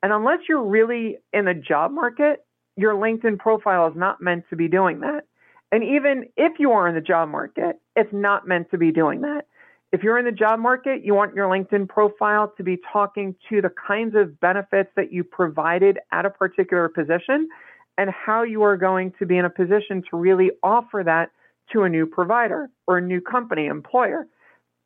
And 0.00 0.12
unless 0.12 0.38
you're 0.48 0.62
really 0.62 1.16
in 1.32 1.46
the 1.46 1.54
job 1.54 1.90
market, 1.90 2.44
your 2.76 2.94
LinkedIn 2.94 3.40
profile 3.40 3.88
is 3.88 3.96
not 3.96 4.22
meant 4.22 4.44
to 4.50 4.54
be 4.54 4.68
doing 4.68 5.00
that. 5.00 5.24
And 5.72 5.82
even 5.82 6.26
if 6.36 6.60
you 6.60 6.70
are 6.70 6.86
in 6.86 6.94
the 6.94 7.00
job 7.00 7.30
market, 7.30 7.80
it's 7.96 8.12
not 8.12 8.46
meant 8.46 8.70
to 8.70 8.78
be 8.78 8.92
doing 8.92 9.22
that. 9.22 9.46
If 9.94 10.02
you're 10.02 10.18
in 10.18 10.24
the 10.24 10.32
job 10.32 10.58
market, 10.58 11.04
you 11.04 11.14
want 11.14 11.36
your 11.36 11.48
LinkedIn 11.48 11.88
profile 11.88 12.52
to 12.56 12.64
be 12.64 12.80
talking 12.92 13.32
to 13.48 13.62
the 13.62 13.70
kinds 13.86 14.16
of 14.16 14.40
benefits 14.40 14.90
that 14.96 15.12
you 15.12 15.22
provided 15.22 16.00
at 16.10 16.26
a 16.26 16.30
particular 16.30 16.88
position 16.88 17.48
and 17.96 18.10
how 18.10 18.42
you 18.42 18.64
are 18.64 18.76
going 18.76 19.12
to 19.20 19.24
be 19.24 19.38
in 19.38 19.44
a 19.44 19.50
position 19.50 20.02
to 20.10 20.16
really 20.16 20.50
offer 20.64 21.04
that 21.04 21.30
to 21.72 21.84
a 21.84 21.88
new 21.88 22.06
provider 22.06 22.68
or 22.88 22.98
a 22.98 23.00
new 23.00 23.20
company, 23.20 23.66
employer. 23.66 24.26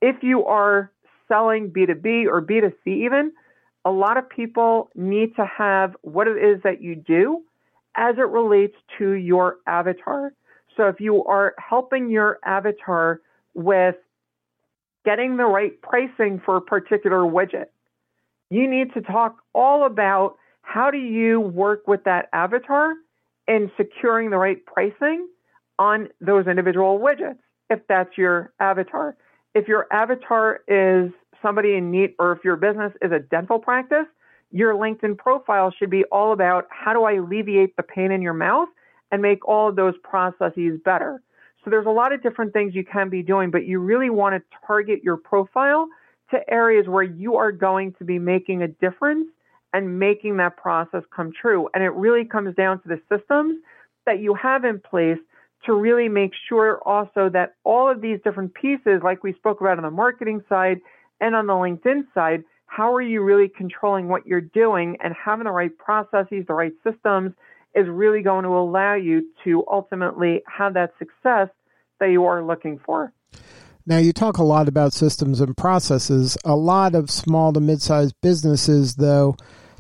If 0.03 0.17
you 0.23 0.45
are 0.45 0.93
selling 1.27 1.71
B2B 1.71 2.27
or 2.27 2.43
B2C, 2.43 3.07
even, 3.07 3.33
a 3.87 3.91
lot 3.91 4.19
of 4.19 4.29
people 4.29 4.91
need 4.95 5.35
to 5.37 5.47
have 5.47 5.97
what 6.03 6.29
it 6.29 6.37
is 6.37 6.63
that 6.65 6.83
you 6.83 6.95
do 6.95 7.45
as 7.97 8.17
it 8.19 8.29
relates 8.29 8.77
to 8.99 9.13
your 9.13 9.57
avatar. 9.67 10.35
So 10.77 10.89
if 10.89 11.01
you 11.01 11.25
are 11.25 11.55
helping 11.59 12.11
your 12.11 12.41
avatar 12.45 13.23
with 13.55 13.95
getting 15.09 15.37
the 15.37 15.45
right 15.45 15.81
pricing 15.81 16.41
for 16.45 16.57
a 16.57 16.61
particular 16.61 17.19
widget, 17.19 17.67
you 18.51 18.69
need 18.69 18.93
to 18.95 19.01
talk 19.01 19.37
all 19.55 19.87
about 19.87 20.37
how 20.63 20.91
do 20.91 20.99
you 20.99 21.41
work 21.41 21.87
with 21.87 22.05
that 22.05 22.29
avatar 22.33 22.95
in 23.47 23.71
securing 23.77 24.31
the 24.31 24.37
right 24.37 24.65
pricing 24.67 25.27
on 25.79 26.09
those 26.21 26.47
individual 26.47 26.99
widgets 26.99 27.39
if 27.71 27.81
that's 27.89 28.19
your 28.19 28.53
avatar 28.61 29.17
if 29.55 29.67
your 29.67 29.87
avatar 29.93 30.61
is 30.69 31.11
somebody 31.43 31.75
in 31.75 31.91
need, 31.91 32.15
or 32.19 32.33
if 32.33 32.45
your 32.45 32.57
business 32.57 32.93
is 33.03 33.13
a 33.13 33.19
dental 33.19 33.59
practice, 33.59 34.07
your 34.51 34.75
LinkedIn 34.75 35.19
profile 35.19 35.73
should 35.77 35.91
be 35.91 36.05
all 36.05 36.33
about 36.33 36.67
how 36.71 36.93
do 36.93 37.05
I 37.05 37.15
alleviate 37.15 37.77
the 37.77 37.83
pain 37.83 38.11
in 38.11 38.23
your 38.23 38.35
mouth 38.35 38.69
and 39.11 39.23
make 39.23 39.47
all 39.47 39.69
of 39.69 39.77
those 39.77 39.95
processes 40.03 40.79
better. 40.85 41.23
So 41.69 41.71
there's 41.71 41.87
a 41.87 41.91
lot 41.91 42.15
of 42.15 42.23
different 42.23 42.55
things 42.55 42.75
you 42.75 42.83
can 42.83 43.11
be 43.11 43.23
doing, 43.23 43.51
but 43.51 43.67
you 43.67 43.79
really 43.79 44.09
want 44.09 44.35
to 44.35 44.57
target 44.67 45.01
your 45.03 45.19
profile 45.19 45.87
to 46.31 46.39
areas 46.49 46.89
where 46.89 47.03
you 47.03 47.37
are 47.37 47.53
going 47.53 47.93
to 47.99 48.05
be 48.07 48.19
making 48.19 48.63
a 48.63 48.69
difference 48.69 49.29
and 49.75 49.99
making 49.99 50.39
that 50.39 50.57
process 50.57 51.03
come 51.15 51.31
true. 51.31 51.69
And 51.75 51.85
it 51.85 51.91
really 51.91 52.25
comes 52.25 52.57
down 52.57 52.81
to 52.85 52.89
the 52.89 52.99
systems 53.15 53.59
that 54.07 54.19
you 54.19 54.33
have 54.33 54.65
in 54.65 54.81
place 54.81 55.19
to 55.67 55.75
really 55.75 56.09
make 56.09 56.33
sure 56.49 56.81
also 56.87 57.29
that 57.35 57.57
all 57.65 57.91
of 57.91 58.01
these 58.01 58.19
different 58.25 58.55
pieces, 58.55 59.03
like 59.05 59.23
we 59.23 59.35
spoke 59.35 59.61
about 59.61 59.77
on 59.77 59.85
the 59.85 59.91
marketing 59.91 60.43
side 60.49 60.79
and 61.21 61.37
on 61.37 61.47
the 61.47 61.53
LinkedIn 61.53 62.05
side, 62.15 62.45
how 62.65 62.95
are 62.95 63.03
you 63.03 63.23
really 63.23 63.51
controlling 63.55 64.09
what 64.09 64.27
you're 64.27 64.41
doing 64.41 64.97
and 65.03 65.13
having 65.23 65.45
the 65.45 65.51
right 65.51 65.77
processes, 65.77 66.47
the 66.49 66.55
right 66.55 66.73
systems 66.83 67.33
is 67.75 67.87
really 67.89 68.23
going 68.23 68.45
to 68.45 68.57
allow 68.57 68.95
you 68.95 69.23
to 69.45 69.65
ultimately 69.71 70.41
have 70.47 70.73
that 70.73 70.95
success 70.99 71.49
that 72.01 72.11
you 72.11 72.25
are 72.25 72.45
looking 72.45 72.79
for. 72.79 73.13
Now, 73.87 73.99
you 73.99 74.13
talk 74.13 74.37
a 74.37 74.43
lot 74.43 74.69
about 74.69 74.93
systems 74.93 75.41
and 75.41 75.57
processes. 75.57 76.37
A 76.45 76.55
lot 76.55 76.95
of 76.95 77.11
small 77.11 77.53
to 77.55 77.61
mid 77.61 77.81
sized 77.81 78.15
businesses, 78.21 78.97
though, 78.97 79.35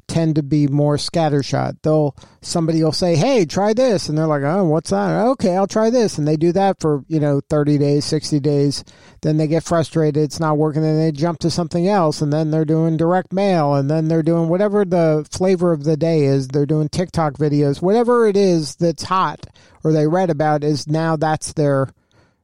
tend 0.09 0.35
to 0.37 0.43
be 0.43 0.67
more 0.67 0.97
scattershot. 0.97 1.77
They'll 1.83 2.17
somebody 2.41 2.83
will 2.83 2.93
say, 2.93 3.17
"Hey, 3.17 3.45
try 3.45 3.75
this," 3.75 4.09
and 4.09 4.17
they're 4.17 4.27
like, 4.27 4.43
"Oh, 4.43 4.65
what's 4.65 4.91
that?" 4.91 5.27
Okay, 5.27 5.55
I'll 5.55 5.67
try 5.67 5.91
this, 5.91 6.17
and 6.17 6.27
they 6.27 6.37
do 6.37 6.53
that 6.53 6.81
for 6.81 7.05
you 7.07 7.21
know 7.21 7.43
thirty 7.51 7.77
days, 7.77 8.07
sixty 8.07 8.41
days. 8.41 8.83
Then 9.21 9.37
they 9.37 9.47
get 9.47 9.63
frustrated; 9.65 10.17
it's 10.17 10.41
not 10.41 10.57
working. 10.57 10.81
Then 10.81 10.99
they 10.99 11.13
jump 11.13 11.41
to 11.41 11.51
something 11.51 11.87
else, 11.87 12.23
and 12.23 12.33
then 12.33 12.51
they're 12.51 12.65
doing 12.65 12.97
direct 12.97 13.33
mail, 13.33 13.75
and 13.75 13.91
then 13.91 14.09
they're 14.09 14.23
doing 14.23 14.49
whatever 14.49 14.87
the 14.87 15.27
flavor 15.31 15.73
of 15.73 15.85
the 15.85 15.99
day 15.99 16.25
is. 16.25 16.49
They're 16.49 16.65
doing 16.65 16.89
TikTok 16.89 17.35
videos, 17.35 17.83
whatever 17.83 18.27
it 18.27 18.39
is 18.39 18.77
that's 18.77 19.05
hot 19.05 19.47
or 19.85 19.93
they 19.93 20.07
read 20.07 20.31
about 20.31 20.65
is 20.65 20.89
now 20.89 21.17
that's 21.17 21.53
their 21.53 21.89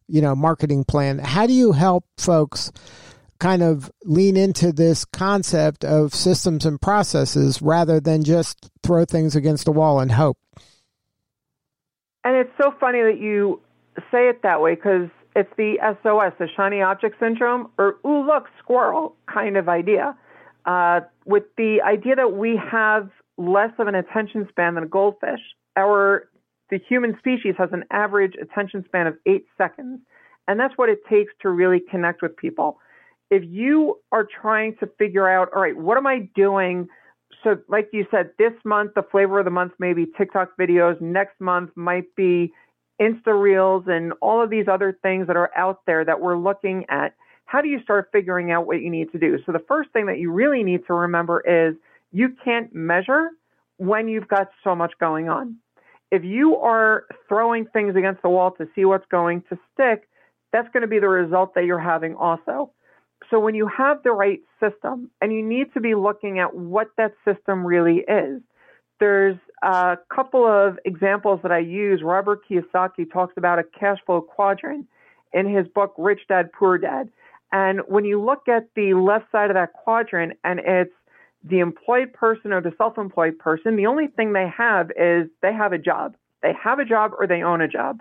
you 0.08 0.20
know 0.20 0.34
marketing 0.34 0.84
plan. 0.84 1.18
How 1.18 1.46
do 1.46 1.52
you 1.52 1.72
help 1.72 2.04
folks? 2.18 2.70
kind 3.40 3.62
of 3.62 3.90
lean 4.04 4.36
into 4.36 4.72
this 4.72 5.04
concept 5.04 5.84
of 5.84 6.14
systems 6.14 6.64
and 6.64 6.80
processes 6.80 7.60
rather 7.60 8.00
than 8.00 8.22
just 8.22 8.70
throw 8.82 9.04
things 9.04 9.36
against 9.36 9.68
a 9.68 9.72
wall 9.72 10.00
and 10.00 10.12
hope. 10.12 10.38
And 12.22 12.36
it's 12.36 12.52
so 12.56 12.72
funny 12.80 13.02
that 13.02 13.18
you 13.20 13.60
say 14.10 14.28
it 14.28 14.42
that 14.42 14.62
way 14.62 14.76
because 14.76 15.10
it's 15.36 15.50
the 15.58 15.76
SOS, 16.02 16.32
the 16.38 16.48
shiny 16.56 16.80
object 16.80 17.16
syndrome, 17.20 17.70
or 17.76 17.96
ooh, 18.06 18.24
look, 18.24 18.46
squirrel 18.62 19.16
kind 19.26 19.56
of 19.56 19.68
idea. 19.68 20.16
Uh, 20.64 21.00
with 21.26 21.44
the 21.58 21.82
idea 21.84 22.16
that 22.16 22.32
we 22.32 22.58
have 22.70 23.10
less 23.36 23.70
of 23.78 23.88
an 23.88 23.94
attention 23.94 24.46
span 24.48 24.74
than 24.74 24.84
a 24.84 24.88
goldfish. 24.88 25.40
Our 25.76 26.28
the 26.74 26.84
human 26.88 27.16
species 27.18 27.54
has 27.56 27.70
an 27.72 27.84
average 27.90 28.34
attention 28.40 28.84
span 28.84 29.06
of 29.06 29.14
eight 29.26 29.46
seconds, 29.56 30.00
and 30.48 30.58
that's 30.58 30.74
what 30.76 30.88
it 30.88 30.98
takes 31.08 31.32
to 31.42 31.48
really 31.50 31.80
connect 31.90 32.20
with 32.20 32.36
people 32.36 32.78
if 33.30 33.42
you 33.46 33.98
are 34.12 34.26
trying 34.40 34.76
to 34.76 34.86
figure 34.98 35.28
out, 35.28 35.48
all 35.54 35.62
right, 35.62 35.76
what 35.76 35.96
am 35.96 36.06
I 36.06 36.28
doing? 36.34 36.88
So, 37.42 37.56
like 37.68 37.88
you 37.92 38.06
said, 38.10 38.30
this 38.38 38.52
month, 38.64 38.92
the 38.94 39.02
flavor 39.02 39.38
of 39.38 39.44
the 39.44 39.50
month 39.50 39.72
may 39.78 39.92
be 39.92 40.06
TikTok 40.16 40.56
videos. 40.58 41.00
Next 41.00 41.40
month 41.40 41.70
might 41.74 42.14
be 42.16 42.52
Insta 43.00 43.38
Reels 43.38 43.84
and 43.86 44.12
all 44.20 44.42
of 44.42 44.50
these 44.50 44.66
other 44.68 44.96
things 45.02 45.26
that 45.26 45.36
are 45.36 45.50
out 45.56 45.80
there 45.86 46.04
that 46.04 46.20
we're 46.20 46.38
looking 46.38 46.84
at. 46.88 47.14
How 47.46 47.60
do 47.60 47.68
you 47.68 47.82
start 47.82 48.08
figuring 48.12 48.50
out 48.50 48.66
what 48.66 48.80
you 48.80 48.90
need 48.90 49.10
to 49.12 49.18
do? 49.18 49.38
So, 49.44 49.52
the 49.52 49.64
first 49.66 49.90
thing 49.90 50.06
that 50.06 50.18
you 50.18 50.30
really 50.30 50.62
need 50.62 50.86
to 50.86 50.94
remember 50.94 51.40
is 51.40 51.74
you 52.12 52.36
can't 52.44 52.74
measure 52.74 53.30
when 53.78 54.06
you've 54.06 54.28
got 54.28 54.48
so 54.62 54.74
much 54.74 54.92
going 55.00 55.28
on. 55.28 55.56
If 56.14 56.22
you 56.22 56.56
are 56.58 57.06
throwing 57.28 57.66
things 57.66 57.96
against 57.96 58.22
the 58.22 58.28
wall 58.28 58.52
to 58.52 58.68
see 58.76 58.84
what's 58.84 59.06
going 59.10 59.42
to 59.48 59.58
stick, 59.72 60.08
that's 60.52 60.68
going 60.72 60.82
to 60.82 60.86
be 60.86 61.00
the 61.00 61.08
result 61.08 61.54
that 61.56 61.64
you're 61.64 61.80
having 61.80 62.14
also. 62.14 62.70
So 63.30 63.40
when 63.40 63.56
you 63.56 63.66
have 63.66 64.04
the 64.04 64.12
right 64.12 64.40
system, 64.60 65.10
and 65.20 65.32
you 65.32 65.42
need 65.42 65.74
to 65.74 65.80
be 65.80 65.96
looking 65.96 66.38
at 66.38 66.54
what 66.54 66.90
that 66.98 67.14
system 67.24 67.66
really 67.66 68.04
is, 68.06 68.40
there's 69.00 69.36
a 69.64 69.96
couple 70.14 70.46
of 70.46 70.78
examples 70.84 71.40
that 71.42 71.50
I 71.50 71.58
use. 71.58 72.00
Robert 72.04 72.42
Kiyosaki 72.48 73.12
talks 73.12 73.34
about 73.36 73.58
a 73.58 73.64
cash 73.64 73.98
flow 74.06 74.20
quadrant 74.20 74.86
in 75.32 75.52
his 75.52 75.66
book 75.66 75.94
Rich 75.98 76.20
Dad 76.28 76.52
Poor 76.52 76.78
Dad. 76.78 77.08
And 77.50 77.80
when 77.88 78.04
you 78.04 78.22
look 78.22 78.46
at 78.48 78.68
the 78.76 78.94
left 78.94 79.32
side 79.32 79.50
of 79.50 79.54
that 79.54 79.72
quadrant 79.72 80.38
and 80.44 80.60
it's 80.60 80.94
the 81.44 81.58
employed 81.58 82.12
person 82.12 82.52
or 82.52 82.60
the 82.60 82.72
self 82.78 82.98
employed 82.98 83.38
person, 83.38 83.76
the 83.76 83.86
only 83.86 84.06
thing 84.06 84.32
they 84.32 84.48
have 84.56 84.90
is 84.92 85.28
they 85.42 85.52
have 85.52 85.72
a 85.72 85.78
job. 85.78 86.16
They 86.42 86.52
have 86.62 86.78
a 86.78 86.84
job 86.84 87.12
or 87.18 87.26
they 87.26 87.42
own 87.42 87.60
a 87.60 87.68
job. 87.68 88.00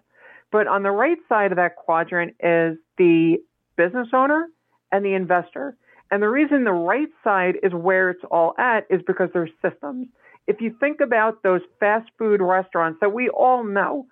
But 0.52 0.68
on 0.68 0.84
the 0.84 0.92
right 0.92 1.18
side 1.28 1.52
of 1.52 1.58
that 1.58 1.76
quadrant 1.76 2.36
is 2.40 2.78
the 2.98 3.38
business 3.76 4.08
owner 4.14 4.48
and 4.92 5.04
the 5.04 5.14
investor. 5.14 5.76
And 6.12 6.22
the 6.22 6.30
reason 6.30 6.64
the 6.64 6.72
right 6.72 7.10
side 7.24 7.56
is 7.64 7.74
where 7.74 8.12
it's 8.12 8.24
all 8.30 8.54
at 8.58 8.86
is 8.90 9.02
because 9.06 9.30
there's 9.34 9.50
systems. 9.62 10.08
If 10.46 10.62
you 10.62 10.76
think 10.80 11.00
about 11.02 11.42
those 11.42 11.62
fast 11.80 12.10
food 12.20 12.42
restaurants 12.42 13.00
that 13.02 13.14
we 13.14 13.30
all 13.30 13.64
know, 13.64 14.06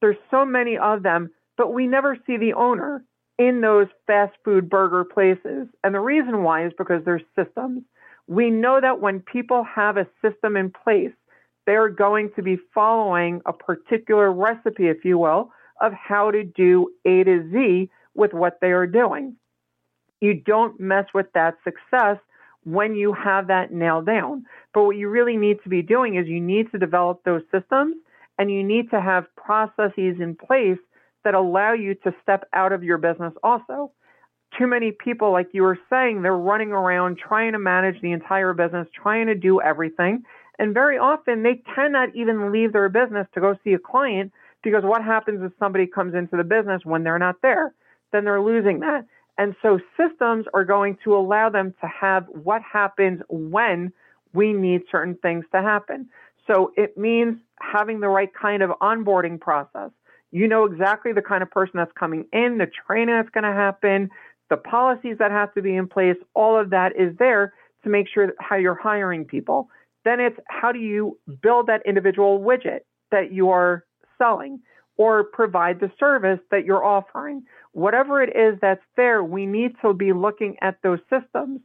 there's 0.00 0.16
so 0.30 0.44
many 0.44 0.78
of 0.78 1.02
them, 1.02 1.30
but 1.56 1.72
we 1.72 1.86
never 1.86 2.16
see 2.26 2.36
the 2.36 2.52
owner 2.52 3.02
in 3.38 3.60
those 3.60 3.86
fast 4.06 4.34
food 4.44 4.70
burger 4.70 5.04
places. 5.04 5.66
And 5.82 5.94
the 5.94 6.00
reason 6.00 6.42
why 6.42 6.66
is 6.66 6.72
because 6.78 7.04
there's 7.04 7.22
systems. 7.36 7.82
We 8.28 8.50
know 8.50 8.78
that 8.80 9.00
when 9.00 9.20
people 9.20 9.64
have 9.64 9.96
a 9.96 10.06
system 10.22 10.56
in 10.56 10.70
place, 10.70 11.12
they're 11.66 11.88
going 11.88 12.30
to 12.36 12.42
be 12.42 12.58
following 12.74 13.40
a 13.46 13.52
particular 13.52 14.32
recipe, 14.32 14.88
if 14.88 15.04
you 15.04 15.18
will, 15.18 15.50
of 15.80 15.92
how 15.92 16.30
to 16.30 16.44
do 16.44 16.90
A 17.04 17.24
to 17.24 17.50
Z 17.50 17.90
with 18.14 18.32
what 18.32 18.58
they 18.60 18.68
are 18.68 18.86
doing. 18.86 19.36
You 20.20 20.34
don't 20.34 20.78
mess 20.78 21.06
with 21.14 21.26
that 21.34 21.54
success 21.64 22.18
when 22.64 22.94
you 22.94 23.14
have 23.14 23.46
that 23.48 23.72
nailed 23.72 24.06
down. 24.06 24.44
But 24.74 24.84
what 24.84 24.96
you 24.96 25.08
really 25.08 25.36
need 25.36 25.62
to 25.62 25.68
be 25.68 25.82
doing 25.82 26.16
is 26.16 26.26
you 26.26 26.40
need 26.40 26.70
to 26.72 26.78
develop 26.78 27.22
those 27.24 27.42
systems 27.52 27.96
and 28.38 28.50
you 28.50 28.62
need 28.62 28.90
to 28.90 29.00
have 29.00 29.24
processes 29.36 30.16
in 30.20 30.36
place 30.36 30.78
that 31.24 31.34
allow 31.34 31.72
you 31.72 31.94
to 31.94 32.14
step 32.22 32.44
out 32.52 32.72
of 32.72 32.82
your 32.82 32.98
business 32.98 33.32
also. 33.42 33.92
Too 34.56 34.66
many 34.66 34.92
people, 34.92 35.30
like 35.32 35.48
you 35.52 35.62
were 35.62 35.78
saying, 35.90 36.22
they're 36.22 36.36
running 36.36 36.72
around 36.72 37.18
trying 37.18 37.52
to 37.52 37.58
manage 37.58 38.00
the 38.00 38.12
entire 38.12 38.54
business, 38.54 38.88
trying 38.94 39.26
to 39.26 39.34
do 39.34 39.60
everything. 39.60 40.24
And 40.58 40.74
very 40.74 40.98
often 40.98 41.42
they 41.42 41.62
cannot 41.74 42.14
even 42.14 42.50
leave 42.50 42.72
their 42.72 42.88
business 42.88 43.26
to 43.34 43.40
go 43.40 43.56
see 43.62 43.74
a 43.74 43.78
client 43.78 44.32
because 44.62 44.82
what 44.84 45.04
happens 45.04 45.40
if 45.42 45.52
somebody 45.58 45.86
comes 45.86 46.14
into 46.14 46.36
the 46.36 46.44
business 46.44 46.82
when 46.84 47.04
they're 47.04 47.18
not 47.18 47.40
there? 47.42 47.74
Then 48.12 48.24
they're 48.24 48.42
losing 48.42 48.80
that. 48.80 49.04
And 49.36 49.54
so 49.62 49.78
systems 49.96 50.46
are 50.52 50.64
going 50.64 50.98
to 51.04 51.14
allow 51.14 51.48
them 51.48 51.74
to 51.80 51.86
have 51.86 52.26
what 52.28 52.60
happens 52.62 53.20
when 53.28 53.92
we 54.32 54.52
need 54.52 54.82
certain 54.90 55.14
things 55.16 55.44
to 55.52 55.62
happen. 55.62 56.08
So 56.46 56.72
it 56.76 56.98
means 56.98 57.38
having 57.60 58.00
the 58.00 58.08
right 58.08 58.32
kind 58.34 58.62
of 58.62 58.70
onboarding 58.80 59.40
process. 59.40 59.90
You 60.30 60.48
know 60.48 60.64
exactly 60.64 61.12
the 61.12 61.22
kind 61.22 61.42
of 61.42 61.50
person 61.50 61.74
that's 61.76 61.92
coming 61.92 62.26
in, 62.32 62.58
the 62.58 62.66
training 62.86 63.14
that's 63.14 63.30
going 63.30 63.44
to 63.44 63.52
happen, 63.52 64.10
the 64.50 64.56
policies 64.56 65.16
that 65.18 65.30
have 65.30 65.52
to 65.54 65.62
be 65.62 65.74
in 65.76 65.88
place. 65.88 66.16
All 66.34 66.58
of 66.58 66.70
that 66.70 66.92
is 66.98 67.16
there 67.18 67.52
to 67.84 67.88
make 67.88 68.06
sure 68.12 68.32
how 68.40 68.56
you're 68.56 68.74
hiring 68.74 69.24
people. 69.24 69.68
Then 70.04 70.20
it's 70.20 70.38
how 70.48 70.72
do 70.72 70.78
you 70.78 71.18
build 71.42 71.66
that 71.66 71.82
individual 71.86 72.40
widget 72.40 72.80
that 73.10 73.32
you 73.32 73.50
are 73.50 73.84
selling 74.16 74.60
or 74.96 75.24
provide 75.24 75.80
the 75.80 75.90
service 75.98 76.40
that 76.50 76.64
you're 76.64 76.84
offering. 76.84 77.42
Whatever 77.72 78.22
it 78.22 78.36
is 78.36 78.58
that's 78.60 78.82
there, 78.96 79.22
we 79.22 79.46
need 79.46 79.72
to 79.82 79.94
be 79.94 80.12
looking 80.12 80.56
at 80.60 80.78
those 80.82 80.98
systems 81.08 81.60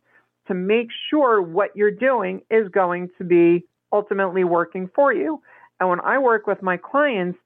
to 0.47 0.53
make 0.53 0.87
sure 1.09 1.41
what 1.41 1.75
you're 1.75 1.91
doing 1.91 2.41
is 2.51 2.67
going 2.69 3.09
to 3.17 3.23
be 3.23 3.65
ultimately 3.91 4.43
working 4.43 4.89
for 4.93 5.13
you. 5.13 5.41
And 5.79 5.89
when 5.89 6.01
I 6.01 6.19
work 6.19 6.47
with 6.47 6.61
my 6.61 6.77
clients, 6.77 7.39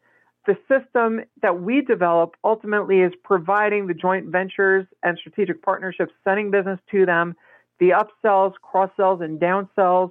the 0.47 0.57
system 0.67 1.21
that 1.41 1.61
we 1.61 1.81
develop 1.81 2.35
ultimately 2.43 3.01
is 3.01 3.11
providing 3.23 3.85
the 3.85 3.93
joint 3.93 4.27
ventures 4.27 4.87
and 5.03 5.17
strategic 5.19 5.61
partnerships, 5.61 6.13
sending 6.23 6.49
business 6.49 6.79
to 6.89 7.05
them, 7.05 7.35
the 7.79 7.89
upsells, 7.89 8.53
cross 8.61 8.89
sells, 8.95 9.21
and 9.21 9.39
downsells, 9.39 10.09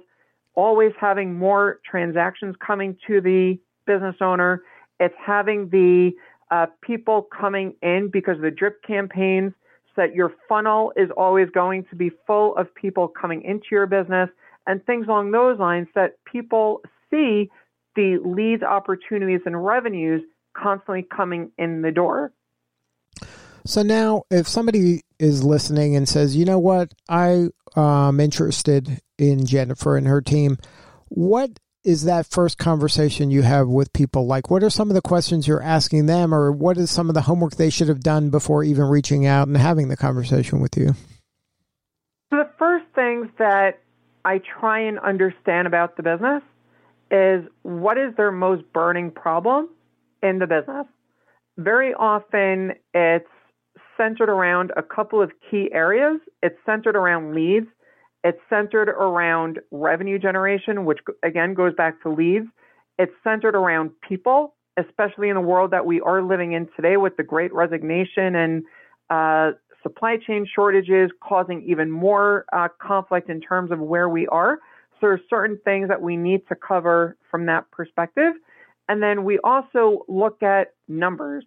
always 0.53 0.93
having 0.99 1.33
more 1.33 1.79
transactions 1.83 2.55
coming 2.65 2.95
to 3.07 3.19
the 3.19 3.59
business 3.85 4.15
owner. 4.21 4.61
It's 4.99 5.15
having 5.23 5.69
the 5.69 6.11
uh, 6.51 6.67
people 6.81 7.23
coming 7.23 7.73
in 7.81 8.09
because 8.13 8.37
of 8.37 8.43
the 8.43 8.51
drip 8.51 8.83
campaigns 8.83 9.53
so 9.87 10.03
that 10.03 10.13
your 10.13 10.33
funnel 10.47 10.93
is 10.95 11.09
always 11.17 11.49
going 11.49 11.83
to 11.89 11.95
be 11.95 12.11
full 12.27 12.55
of 12.57 12.73
people 12.75 13.07
coming 13.07 13.41
into 13.41 13.65
your 13.71 13.87
business 13.87 14.29
and 14.67 14.85
things 14.85 15.07
along 15.07 15.31
those 15.31 15.59
lines 15.59 15.87
that 15.95 16.23
people 16.25 16.81
see 17.09 17.49
the 17.97 18.19
leads, 18.23 18.63
opportunities, 18.63 19.41
and 19.45 19.65
revenues 19.65 20.21
constantly 20.55 21.03
coming 21.03 21.51
in 21.57 21.81
the 21.81 21.91
door. 21.91 22.31
So 23.65 23.81
now, 23.81 24.23
if 24.31 24.47
somebody 24.47 25.01
is 25.19 25.43
listening 25.43 25.97
and 25.97 26.07
says, 26.07 26.37
you 26.37 26.45
know 26.45 26.59
what, 26.59 26.93
I 27.09 27.49
am 27.75 28.21
interested 28.21 29.01
in 29.17 29.45
Jennifer 29.45 29.97
and 29.97 30.07
her 30.07 30.21
team, 30.21 30.57
what 31.09 31.59
is 31.83 32.05
that 32.05 32.25
first 32.25 32.57
conversation 32.57 33.31
you 33.31 33.41
have 33.41 33.67
with 33.67 33.91
people 33.93 34.25
like? 34.25 34.49
What 34.49 34.63
are 34.63 34.69
some 34.69 34.89
of 34.89 34.95
the 34.95 35.01
questions 35.01 35.47
you're 35.47 35.61
asking 35.61 36.05
them, 36.05 36.33
or 36.33 36.51
what 36.51 36.77
is 36.77 36.91
some 36.91 37.09
of 37.09 37.15
the 37.15 37.21
homework 37.21 37.55
they 37.55 37.69
should 37.69 37.89
have 37.89 38.01
done 38.01 38.29
before 38.29 38.63
even 38.63 38.85
reaching 38.85 39.25
out 39.25 39.47
and 39.47 39.57
having 39.57 39.89
the 39.89 39.97
conversation 39.97 40.61
with 40.61 40.77
you? 40.77 40.93
So 42.29 42.37
the 42.37 42.49
first 42.57 42.85
things 42.93 43.27
that 43.37 43.79
I 44.23 44.39
try 44.59 44.81
and 44.81 44.99
understand 44.99 45.67
about 45.67 45.97
the 45.97 46.03
business 46.03 46.43
is 47.11 47.43
what 47.63 47.97
is 47.97 48.15
their 48.15 48.31
most 48.31 48.63
burning 48.73 49.11
problem 49.11 49.69
in 50.23 50.39
the 50.39 50.47
business. 50.47 50.85
Very 51.57 51.93
often 51.93 52.73
it's 52.93 53.25
centered 53.95 54.29
around 54.29 54.71
a 54.77 54.83
couple 54.83 55.21
of 55.21 55.31
key 55.49 55.69
areas. 55.73 56.19
It's 56.43 56.57
centered 56.65 56.95
around 56.95 57.33
leads 57.33 57.67
it's 58.27 58.39
centered 58.49 58.89
around 58.89 59.59
revenue 59.71 60.19
generation, 60.19 60.83
which 60.83 60.99
again 61.23 61.53
goes 61.53 61.73
back 61.75 62.01
to 62.03 62.09
leads. 62.09 62.47
It's 62.97 63.13
centered 63.23 63.55
around 63.55 63.91
people, 64.07 64.55
especially 64.77 65.29
in 65.29 65.35
the 65.35 65.41
world 65.41 65.71
that 65.71 65.85
we 65.85 66.01
are 66.01 66.21
living 66.21 66.51
in 66.51 66.67
today 66.75 66.97
with 66.97 67.15
the 67.15 67.23
great 67.23 67.53
resignation 67.53 68.35
and 68.35 68.63
uh, 69.09 69.51
supply 69.83 70.17
chain 70.17 70.45
shortages 70.53 71.11
causing 71.23 71.63
even 71.69 71.89
more 71.89 72.45
uh, 72.51 72.67
conflict 72.81 73.29
in 73.29 73.39
terms 73.39 73.71
of 73.71 73.79
where 73.79 74.09
we 74.09 74.27
are. 74.27 74.59
So 74.99 75.07
there's 75.07 75.21
certain 75.29 75.59
things 75.63 75.89
that 75.89 76.01
we 76.01 76.17
need 76.17 76.47
to 76.49 76.55
cover 76.55 77.17
from 77.29 77.45
that 77.47 77.69
perspective. 77.71 78.33
And 78.89 79.01
then 79.01 79.23
we 79.23 79.39
also 79.43 80.05
look 80.07 80.41
at 80.43 80.73
numbers. 80.87 81.45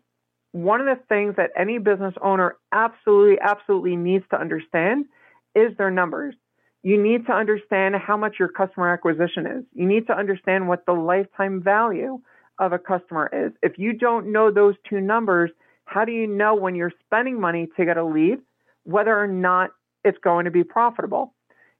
One 0.52 0.80
of 0.80 0.86
the 0.86 1.02
things 1.08 1.36
that 1.36 1.50
any 1.56 1.78
business 1.78 2.14
owner 2.22 2.56
absolutely, 2.72 3.38
absolutely 3.40 3.96
needs 3.96 4.24
to 4.30 4.40
understand 4.40 5.06
is 5.54 5.76
their 5.78 5.90
numbers 5.90 6.34
you 6.82 7.00
need 7.00 7.26
to 7.26 7.32
understand 7.32 7.94
how 7.96 8.16
much 8.16 8.36
your 8.38 8.48
customer 8.48 8.92
acquisition 8.92 9.46
is. 9.46 9.64
You 9.74 9.86
need 9.86 10.06
to 10.06 10.16
understand 10.16 10.68
what 10.68 10.86
the 10.86 10.92
lifetime 10.92 11.62
value 11.62 12.20
of 12.58 12.72
a 12.72 12.78
customer 12.78 13.30
is. 13.32 13.52
If 13.62 13.78
you 13.78 13.92
don't 13.92 14.32
know 14.32 14.50
those 14.50 14.74
two 14.88 15.00
numbers, 15.00 15.50
how 15.84 16.04
do 16.04 16.12
you 16.12 16.26
know 16.26 16.54
when 16.54 16.74
you're 16.74 16.92
spending 17.04 17.40
money 17.40 17.68
to 17.76 17.84
get 17.84 17.96
a 17.96 18.04
lead 18.04 18.38
whether 18.84 19.18
or 19.18 19.26
not 19.26 19.70
it's 20.04 20.18
going 20.24 20.46
to 20.46 20.50
be 20.50 20.64
profitable? 20.64 21.34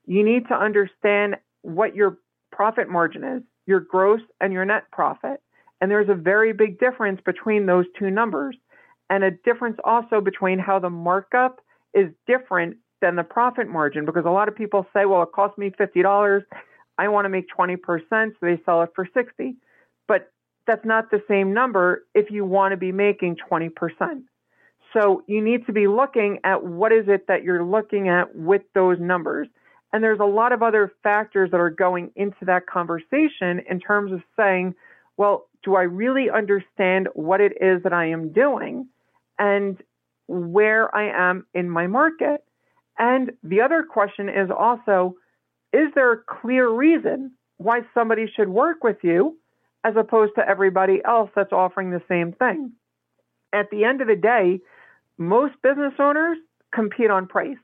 You 0.07 0.25
need 0.25 0.49
to 0.49 0.55
understand 0.55 1.37
what 1.63 1.95
your 1.95 2.19
profit 2.53 2.89
margin 2.89 3.25
is, 3.25 3.43
your 3.67 3.81
gross 3.81 4.21
and 4.41 4.53
your 4.53 4.65
net 4.65 4.85
profit. 4.93 5.41
And 5.81 5.91
there's 5.91 6.09
a 6.09 6.15
very 6.15 6.53
big 6.53 6.79
difference 6.79 7.21
between 7.25 7.67
those 7.67 7.87
two 7.99 8.11
numbers, 8.11 8.57
and 9.09 9.25
a 9.25 9.31
difference 9.31 9.79
also 9.85 10.21
between 10.21 10.59
how 10.59 10.79
the 10.79 10.91
markup 10.91 11.61
is 11.95 12.11
different 12.27 12.77
than 13.01 13.17
the 13.17 13.25
profit 13.25 13.69
margin 13.69 14.05
because 14.05 14.25
a 14.27 14.31
lot 14.31 14.49
of 14.49 14.55
people 14.55 14.87
say, 14.93 15.07
well, 15.07 15.23
it 15.23 15.33
cost 15.35 15.57
me 15.59 15.71
$50. 15.71 16.43
I 16.99 17.09
want 17.09 17.25
to 17.25 17.29
make 17.31 17.47
20%, 17.57 17.79
so 18.11 18.33
they 18.43 18.61
sell 18.65 18.83
it 18.83 18.91
for 18.95 19.09
60. 19.13 19.57
But 20.07 20.31
that's 20.67 20.85
not 20.85 21.11
the 21.11 21.23
same 21.27 21.55
number 21.55 22.05
if 22.15 22.31
you 22.31 22.45
want 22.45 22.73
to 22.73 22.77
be 22.77 22.93
making 22.93 23.37
20%. 23.51 23.71
So 24.93 25.23
you 25.27 25.41
need 25.43 25.67
to 25.67 25.73
be 25.73 25.87
looking 25.87 26.41
at 26.45 26.65
what 26.65 26.93
is 26.93 27.05
it 27.09 27.27
that 27.29 27.43
you're 27.43 27.65
looking 27.65 28.09
at 28.09 28.35
with 28.35 28.63
those 28.75 28.99
numbers. 29.01 29.49
And 29.93 30.05
there's 30.05 30.21
a 30.21 30.25
lot 30.25 30.53
of 30.53 30.63
other 30.63 30.93
factors 31.03 31.51
that 31.51 31.61
are 31.61 31.71
going 31.71 32.13
into 32.17 32.45
that 32.47 32.67
conversation 32.67 33.61
in 33.69 33.81
terms 33.81 34.13
of 34.13 34.23
saying, 34.37 34.75
well, 35.17 35.49
do 35.65 35.75
I 35.77 35.83
really 35.83 36.31
understand 36.31 37.09
what 37.15 37.41
it 37.41 37.53
is 37.61 37.83
that 37.83 37.93
I 37.93 38.07
am 38.07 38.33
doing 38.33 38.89
and 39.39 39.77
where 40.29 40.95
I 40.95 41.31
am 41.31 41.47
in 41.55 41.69
my 41.69 41.87
market? 41.87 42.45
And 42.99 43.33
the 43.43 43.61
other 43.63 43.83
question 43.83 44.29
is 44.29 44.51
also 44.57 45.17
is 45.73 45.89
there 45.95 46.13
a 46.13 46.19
clear 46.19 46.69
reason 46.69 47.33
why 47.59 47.81
somebody 47.95 48.27
should 48.35 48.49
work 48.49 48.83
with 48.83 48.99
you 49.03 49.39
as 49.85 49.95
opposed 49.97 50.35
to 50.37 50.49
everybody 50.49 51.01
else 51.05 51.31
that's 51.35 51.53
offering 51.53 51.91
the 51.91 52.03
same 52.09 52.33
thing? 52.33 52.73
At 53.53 53.71
the 53.71 53.85
end 53.85 54.01
of 54.01 54.09
the 54.09 54.17
day, 54.17 54.61
most 55.19 55.55
business 55.63 55.95
owners 55.99 56.39
compete 56.73 57.11
on 57.11 57.27
price. 57.27 57.57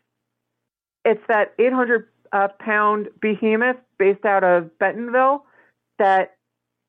it's 1.05 1.23
that 1.29 1.55
800 1.59 2.09
uh, 2.33 2.49
pound 2.59 3.09
behemoth 3.21 3.77
based 3.99 4.25
out 4.25 4.45
of 4.45 4.77
Bentonville 4.79 5.45
that 5.99 6.37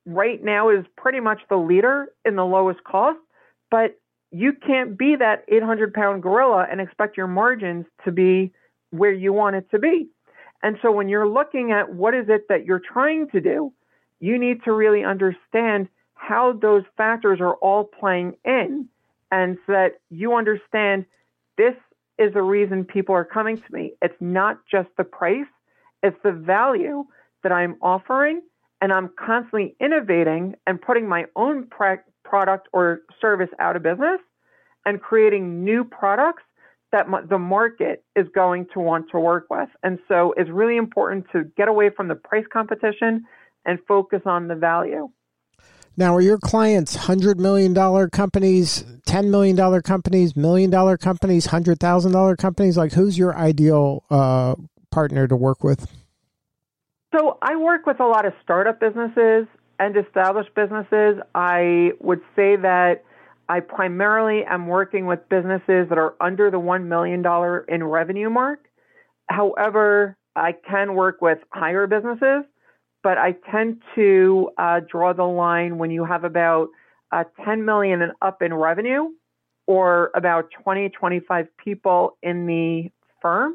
right 0.06 0.43
now 0.43 0.69
is 0.69 0.86
pretty 0.95 1.19
much 1.19 1.41
the 1.50 1.58
leader 1.58 2.10
in 2.26 2.36
the 2.36 2.45
lowest 2.45 2.84
cost, 2.84 3.19
but 3.69 4.00
you 4.32 4.54
can't 4.54 4.97
be 4.97 5.15
that 5.15 5.45
800 5.47 5.93
pound 5.93 6.23
gorilla 6.23 6.67
and 6.69 6.82
expect 6.82 7.17
your 7.17 7.28
margins 7.28 7.86
to 8.06 8.12
be 8.12 8.52
where 8.91 9.13
you 9.13 9.34
want 9.34 9.56
it 9.56 9.69
to 9.71 9.80
be. 9.80 10.10
And 10.63 10.78
so 10.82 10.91
when 10.91 11.08
you're 11.08 11.28
looking 11.28 11.71
at 11.71 11.93
what 11.93 12.13
is 12.13 12.26
it 12.30 12.47
that 12.50 12.65
you're 12.65 12.82
trying 12.82 13.30
to 13.30 13.39
do, 13.39 13.71
you 14.19 14.39
need 14.39 14.63
to 14.63 14.71
really 14.71 15.04
understand 15.04 15.88
how 16.15 16.54
those 16.54 16.84
factors 16.97 17.39
are 17.39 17.56
all 17.56 17.84
playing 17.84 18.36
in 18.43 18.88
and 19.32 19.58
so 19.65 19.73
that 19.73 20.00
you 20.10 20.36
understand 20.36 21.06
this 21.58 21.76
is 22.17 22.34
the 22.34 22.41
reason 22.41 22.84
people 22.86 23.15
are 23.15 23.25
coming 23.25 23.58
to 23.58 23.73
me. 23.73 23.93
It's 24.01 24.15
not 24.19 24.60
just 24.69 24.89
the 24.97 25.03
price, 25.03 25.45
it's 26.03 26.17
the 26.23 26.32
value 26.32 27.06
that 27.43 27.51
I'm 27.51 27.77
offering 27.82 28.41
and 28.82 28.91
I'm 28.93 29.10
constantly 29.17 29.75
innovating 29.80 30.56
and 30.67 30.82
putting 30.82 31.08
my 31.08 31.25
own 31.36 31.67
product 32.23 32.67
or 32.73 33.01
service 33.19 33.49
out 33.60 33.75
of 33.75 33.84
business 33.84 34.19
and 34.86 35.01
creating 35.01 35.63
new 35.63 35.84
products 35.84 36.43
that 36.91 37.08
the 37.30 37.39
market 37.39 38.03
is 38.15 38.27
going 38.34 38.67
to 38.73 38.80
want 38.80 39.10
to 39.12 39.19
work 39.19 39.47
with. 39.49 39.69
And 39.84 39.99
so 40.08 40.34
it's 40.38 40.49
really 40.49 40.77
important 40.77 41.25
to 41.34 41.43
get 41.58 41.67
away 41.67 41.89
from 41.89 42.08
the 42.08 42.15
price 42.15 42.45
competition 42.51 43.25
and 43.65 43.80
focus 43.88 44.21
on 44.25 44.47
the 44.47 44.56
value. 44.56 45.10
Now, 45.99 46.13
are 46.13 46.21
your 46.21 46.38
clients 46.38 46.95
$100 46.95 47.38
million 47.38 47.73
companies, 48.12 48.83
$10 49.07 49.29
million 49.29 49.81
companies, 49.81 50.36
million 50.36 50.69
dollar 50.69 50.95
companies, 50.95 51.47
$100,000 51.47 52.38
companies? 52.38 52.77
Like, 52.77 52.93
who's 52.93 53.17
your 53.17 53.36
ideal 53.36 54.03
uh, 54.12 54.53
partner 54.91 55.27
to 55.27 55.36
work 55.36 55.63
with? 55.63 55.91
So, 57.17 57.39
I 57.41 57.55
work 57.55 57.88
with 57.88 57.99
a 57.99 58.05
lot 58.05 58.27
of 58.27 58.33
startup 58.43 58.79
businesses 58.79 59.47
and 59.79 59.97
established 59.97 60.53
businesses. 60.53 61.15
I 61.33 61.91
would 61.99 62.21
say 62.36 62.57
that 62.57 63.03
I 63.49 63.62
primarily 63.62 64.43
am 64.47 64.67
working 64.67 65.07
with 65.07 65.27
businesses 65.29 65.89
that 65.89 65.97
are 65.97 66.15
under 66.21 66.51
the 66.51 66.60
$1 66.60 66.86
million 66.86 67.23
in 67.69 67.83
revenue 67.83 68.29
mark. 68.29 68.60
However, 69.29 70.15
I 70.36 70.51
can 70.51 70.93
work 70.93 71.21
with 71.21 71.39
higher 71.51 71.88
businesses, 71.88 72.43
but 73.07 73.17
I 73.17 73.35
tend 73.49 73.81
to 73.95 74.51
uh, 74.57 74.81
draw 74.81 75.13
the 75.13 75.23
line 75.23 75.77
when 75.77 75.91
you 75.91 76.03
have 76.03 76.25
about 76.25 76.67
uh, 77.13 77.23
10 77.45 77.63
million 77.63 78.01
and 78.01 78.11
up 78.21 78.41
in 78.41 78.53
revenue 78.53 79.11
or 79.65 80.11
about 80.13 80.49
20, 80.61 80.89
25 80.89 81.47
people 81.55 82.17
in 82.21 82.45
the 82.47 82.91
firm, 83.21 83.53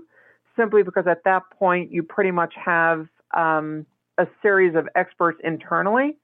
simply 0.56 0.82
because 0.82 1.04
at 1.06 1.22
that 1.24 1.42
point 1.50 1.92
you 1.92 2.02
pretty 2.02 2.30
much 2.30 2.54
have 2.56 3.06
um, 3.36 3.84
a 4.16 4.26
series 4.40 4.74
of 4.74 4.88
experts 4.94 5.38
internally 5.44 6.16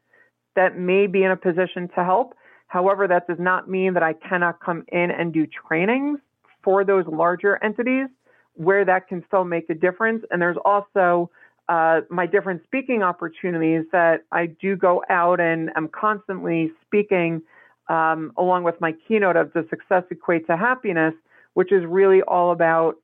that 0.56 0.78
may 0.78 1.06
be 1.06 1.22
in 1.22 1.30
a 1.30 1.36
position 1.36 1.86
to 1.96 2.02
help. 2.02 2.32
However, 2.68 3.06
that 3.08 3.26
does 3.26 3.38
not 3.38 3.68
mean 3.68 3.92
that 3.92 4.02
I 4.02 4.14
cannot 4.14 4.58
come 4.64 4.86
in 4.90 5.10
and 5.10 5.34
do 5.34 5.46
trainings 5.46 6.18
for 6.64 6.82
those 6.82 7.04
larger 7.06 7.62
entities 7.62 8.08
where 8.54 8.86
that 8.86 9.06
can 9.06 9.22
still 9.26 9.44
make 9.44 9.68
a 9.68 9.74
difference. 9.74 10.24
And 10.30 10.40
there's 10.40 10.56
also 10.64 11.30
uh, 11.68 12.00
my 12.11 12.26
different 12.26 12.62
speaking 12.64 13.02
opportunities 13.02 13.85
that 13.92 14.24
I 14.33 14.46
do 14.46 14.76
go 14.76 15.02
out 15.11 15.40
and 15.40 15.70
am 15.76 15.88
constantly 15.88 16.72
speaking 16.85 17.42
um, 17.88 18.33
along 18.37 18.64
with 18.64 18.81
my 18.81 18.94
keynote 19.07 19.37
of 19.37 19.52
the 19.52 19.66
success 19.70 20.04
equate 20.11 20.46
to 20.46 20.57
happiness, 20.57 21.14
which 21.54 21.72
is 21.72 21.85
really 21.87 22.22
all 22.22 22.52
about 22.52 22.96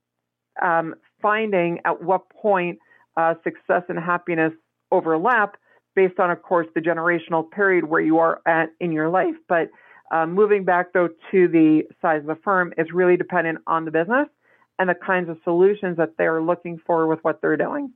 um, 0.63 0.95
finding 1.21 1.81
at 1.85 2.03
what 2.03 2.29
point 2.31 2.79
uh, 3.17 3.35
success 3.43 3.83
and 3.89 3.99
happiness 3.99 4.53
overlap 4.91 5.57
based 5.95 6.19
on, 6.19 6.31
of 6.31 6.43
course, 6.43 6.67
the 6.75 6.81
generational 6.81 7.49
period 7.51 7.85
where 7.85 8.01
you 8.01 8.19
are 8.19 8.41
at 8.47 8.71
in 8.81 8.93
your 8.93 9.09
life. 9.09 9.37
But 9.49 9.71
uh, 10.11 10.27
moving 10.27 10.65
back, 10.65 10.93
though, 10.93 11.09
to 11.31 11.49
the 11.49 11.83
size 12.03 12.21
of 12.21 12.27
the 12.27 12.39
firm 12.43 12.73
is 12.77 12.89
really 12.93 13.17
dependent 13.17 13.59
on 13.67 13.85
the 13.85 13.91
business 13.91 14.29
and 14.79 14.89
the 14.89 14.95
kinds 14.95 15.29
of 15.29 15.39
solutions 15.45 15.97
that 15.97 16.17
they're 16.19 16.43
looking 16.43 16.79
for 16.85 17.07
with 17.07 17.21
what 17.23 17.41
they're 17.41 17.57
doing. 17.57 17.93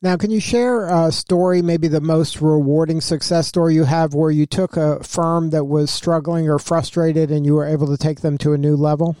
Now, 0.00 0.16
can 0.16 0.30
you 0.30 0.38
share 0.38 0.86
a 0.86 1.10
story, 1.10 1.60
maybe 1.60 1.88
the 1.88 2.00
most 2.00 2.40
rewarding 2.40 3.00
success 3.00 3.48
story 3.48 3.74
you 3.74 3.82
have, 3.82 4.14
where 4.14 4.30
you 4.30 4.46
took 4.46 4.76
a 4.76 5.02
firm 5.02 5.50
that 5.50 5.64
was 5.64 5.90
struggling 5.90 6.48
or 6.48 6.60
frustrated 6.60 7.32
and 7.32 7.44
you 7.44 7.54
were 7.54 7.66
able 7.66 7.88
to 7.88 7.96
take 7.96 8.20
them 8.20 8.38
to 8.38 8.52
a 8.52 8.58
new 8.58 8.76
level? 8.76 9.16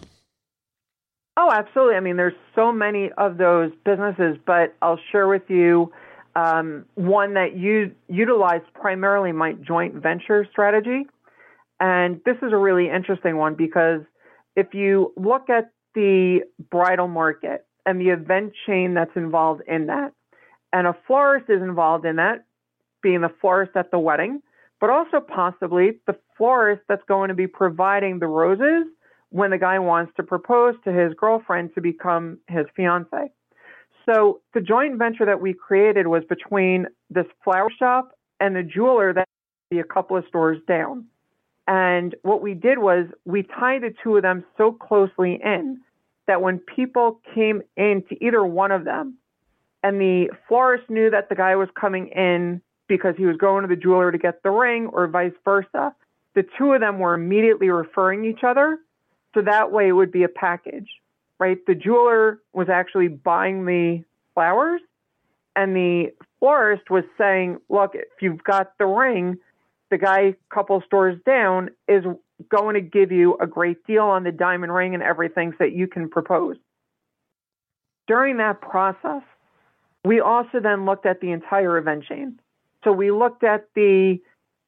Oh, 1.36 1.50
absolutely. 1.52 1.96
I 1.96 2.00
mean, 2.00 2.16
there's 2.16 2.34
so 2.54 2.70
many 2.70 3.10
of 3.18 3.38
those 3.38 3.72
businesses, 3.84 4.36
but 4.46 4.76
I'll 4.80 5.00
share 5.10 5.26
with 5.26 5.42
you 5.48 5.92
um, 6.36 6.84
one 6.94 7.34
that 7.34 7.56
you 7.56 7.92
utilized 8.08 8.64
primarily 8.74 9.32
my 9.32 9.54
joint 9.54 9.94
venture 9.94 10.46
strategy. 10.50 11.06
And 11.80 12.20
this 12.24 12.36
is 12.42 12.52
a 12.52 12.56
really 12.56 12.88
interesting 12.88 13.36
one 13.36 13.56
because 13.56 14.02
if 14.54 14.74
you 14.74 15.12
look 15.16 15.50
at 15.50 15.72
the 15.94 16.40
bridal 16.70 17.08
market 17.08 17.66
and 17.84 18.00
the 18.00 18.10
event 18.10 18.52
chain 18.66 18.94
that's 18.94 19.16
involved 19.16 19.62
in 19.66 19.86
that, 19.86 20.12
and 20.72 20.86
a 20.86 20.96
florist 21.06 21.48
is 21.48 21.62
involved 21.62 22.04
in 22.04 22.16
that, 22.16 22.44
being 23.02 23.20
the 23.20 23.32
florist 23.40 23.72
at 23.76 23.90
the 23.90 23.98
wedding, 23.98 24.42
but 24.80 24.90
also 24.90 25.20
possibly 25.20 26.00
the 26.06 26.16
florist 26.36 26.82
that's 26.88 27.02
going 27.08 27.28
to 27.28 27.34
be 27.34 27.46
providing 27.46 28.18
the 28.18 28.26
roses 28.26 28.84
when 29.30 29.50
the 29.50 29.58
guy 29.58 29.78
wants 29.78 30.12
to 30.16 30.22
propose 30.22 30.74
to 30.84 30.92
his 30.92 31.12
girlfriend 31.14 31.70
to 31.74 31.80
become 31.80 32.38
his 32.48 32.66
fiance. 32.74 33.30
So 34.06 34.40
the 34.54 34.60
joint 34.60 34.96
venture 34.96 35.26
that 35.26 35.40
we 35.40 35.52
created 35.52 36.06
was 36.06 36.22
between 36.28 36.86
this 37.10 37.26
flower 37.44 37.70
shop 37.78 38.12
and 38.40 38.56
the 38.56 38.62
jeweler 38.62 39.12
that 39.12 39.28
be 39.70 39.80
a 39.80 39.84
couple 39.84 40.16
of 40.16 40.24
stores 40.28 40.58
down. 40.66 41.04
And 41.66 42.14
what 42.22 42.40
we 42.40 42.54
did 42.54 42.78
was 42.78 43.06
we 43.26 43.42
tied 43.42 43.82
the 43.82 43.94
two 44.02 44.16
of 44.16 44.22
them 44.22 44.44
so 44.56 44.72
closely 44.72 45.38
in 45.44 45.80
that 46.26 46.40
when 46.40 46.58
people 46.58 47.20
came 47.34 47.60
into 47.76 48.16
either 48.22 48.42
one 48.44 48.72
of 48.72 48.84
them, 48.84 49.17
and 49.82 50.00
the 50.00 50.30
florist 50.48 50.88
knew 50.90 51.10
that 51.10 51.28
the 51.28 51.34
guy 51.34 51.56
was 51.56 51.68
coming 51.78 52.08
in 52.08 52.60
because 52.88 53.14
he 53.16 53.26
was 53.26 53.36
going 53.36 53.62
to 53.62 53.68
the 53.68 53.80
jeweler 53.80 54.10
to 54.10 54.18
get 54.18 54.42
the 54.42 54.50
ring 54.50 54.86
or 54.86 55.06
vice 55.06 55.32
versa. 55.44 55.94
The 56.34 56.44
two 56.56 56.72
of 56.72 56.80
them 56.80 56.98
were 56.98 57.14
immediately 57.14 57.68
referring 57.68 58.24
each 58.24 58.42
other. 58.42 58.78
So 59.34 59.42
that 59.42 59.70
way 59.70 59.88
it 59.88 59.92
would 59.92 60.10
be 60.10 60.24
a 60.24 60.28
package, 60.28 60.88
right? 61.38 61.58
The 61.66 61.74
jeweler 61.74 62.40
was 62.52 62.68
actually 62.68 63.08
buying 63.08 63.66
the 63.66 64.02
flowers 64.34 64.80
and 65.54 65.76
the 65.76 66.12
florist 66.38 66.90
was 66.90 67.04
saying, 67.18 67.58
look, 67.68 67.94
if 67.94 68.22
you've 68.22 68.42
got 68.42 68.72
the 68.78 68.86
ring, 68.86 69.38
the 69.90 69.98
guy 69.98 70.20
a 70.20 70.34
couple 70.54 70.80
stores 70.86 71.18
down 71.26 71.70
is 71.86 72.04
going 72.48 72.74
to 72.74 72.80
give 72.80 73.10
you 73.10 73.36
a 73.40 73.46
great 73.46 73.84
deal 73.86 74.04
on 74.04 74.24
the 74.24 74.32
diamond 74.32 74.72
ring 74.72 74.94
and 74.94 75.02
everything 75.02 75.52
so 75.52 75.56
that 75.60 75.72
you 75.72 75.86
can 75.86 76.08
propose. 76.08 76.56
During 78.06 78.38
that 78.38 78.60
process, 78.60 79.22
we 80.04 80.20
also 80.20 80.60
then 80.60 80.84
looked 80.84 81.06
at 81.06 81.20
the 81.20 81.30
entire 81.30 81.78
event 81.78 82.04
chain. 82.04 82.38
So 82.84 82.92
we 82.92 83.10
looked 83.10 83.44
at 83.44 83.68
the 83.74 84.18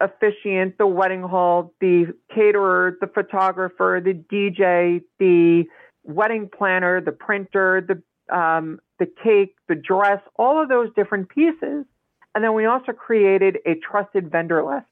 officiant, 0.00 0.78
the 0.78 0.86
wedding 0.86 1.22
hall, 1.22 1.72
the 1.80 2.14
caterer, 2.34 2.96
the 3.00 3.06
photographer, 3.06 4.00
the 4.02 4.14
DJ, 4.14 5.02
the 5.18 5.64
wedding 6.04 6.48
planner, 6.56 7.00
the 7.00 7.12
printer, 7.12 7.86
the 7.86 8.02
um, 8.34 8.80
the 9.00 9.06
cake, 9.06 9.56
the 9.68 9.74
dress, 9.74 10.20
all 10.36 10.62
of 10.62 10.68
those 10.68 10.88
different 10.94 11.28
pieces. 11.30 11.84
And 12.34 12.44
then 12.44 12.54
we 12.54 12.64
also 12.66 12.92
created 12.92 13.58
a 13.66 13.74
trusted 13.74 14.30
vendor 14.30 14.64
list. 14.64 14.86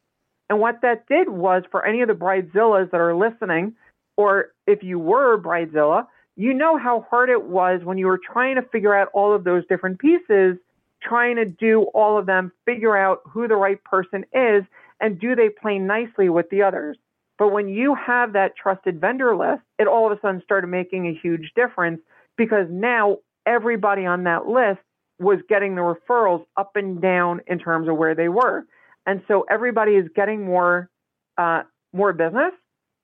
And 0.51 0.59
what 0.59 0.81
that 0.83 1.07
did 1.07 1.29
was 1.29 1.63
for 1.71 1.85
any 1.85 2.01
of 2.01 2.09
the 2.09 2.15
bridezillas 2.15 2.91
that 2.91 3.01
are 3.01 3.15
listening, 3.15 3.75
or 4.17 4.53
if 4.67 4.83
you 4.83 4.99
were 4.99 5.41
bridezilla, 5.41 6.07
you 6.39 6.55
know 6.55 6.79
how 6.79 7.05
hard 7.11 7.31
it 7.31 7.43
was 7.43 7.81
when 7.83 7.99
you 7.99 8.07
were 8.07 8.21
trying 8.25 8.55
to 8.55 8.63
figure 8.63 8.95
out 8.95 9.09
all 9.13 9.35
of 9.35 9.43
those 9.43 9.67
different 9.67 9.99
pieces, 9.99 10.57
trying 11.03 11.35
to 11.35 11.45
do 11.45 11.83
all 11.95 12.17
of 12.17 12.27
them, 12.27 12.53
figure 12.65 12.97
out 12.97 13.23
who 13.29 13.49
the 13.49 13.57
right 13.57 13.83
person 13.83 14.25
is, 14.33 14.63
and 15.01 15.19
do 15.19 15.35
they 15.35 15.49
play 15.49 15.81
nicely 15.81 16.29
with 16.29 16.49
the 16.51 16.63
others. 16.63 16.97
But 17.39 17.49
when 17.49 17.69
you 17.69 17.97
have 17.97 18.33
that 18.35 18.57
trusted 18.57 19.01
vendor 19.01 19.37
list, 19.37 19.63
it 19.81 19.89
all 19.89 20.11
of 20.11 20.17
a 20.17 20.21
sudden 20.21 20.41
started 20.45 20.69
making 20.69 21.09
a 21.09 21.13
huge 21.13 21.53
difference 21.57 22.01
because 22.37 22.69
now 22.71 23.19
everybody 23.45 24.07
on 24.07 24.23
that 24.25 24.47
list 24.47 24.81
was 25.19 25.39
getting 25.49 25.75
the 25.75 25.81
referrals 25.81 26.45
up 26.57 26.77
and 26.77 27.03
down 27.03 27.41
in 27.49 27.59
terms 27.59 27.89
of 27.89 27.97
where 27.97 28.15
they 28.15 28.29
were. 28.29 28.65
And 29.07 29.23
so 29.27 29.45
everybody 29.51 29.93
is 29.93 30.09
getting 30.15 30.45
more 30.45 30.89
uh, 31.37 31.63
more 31.93 32.13
business, 32.13 32.53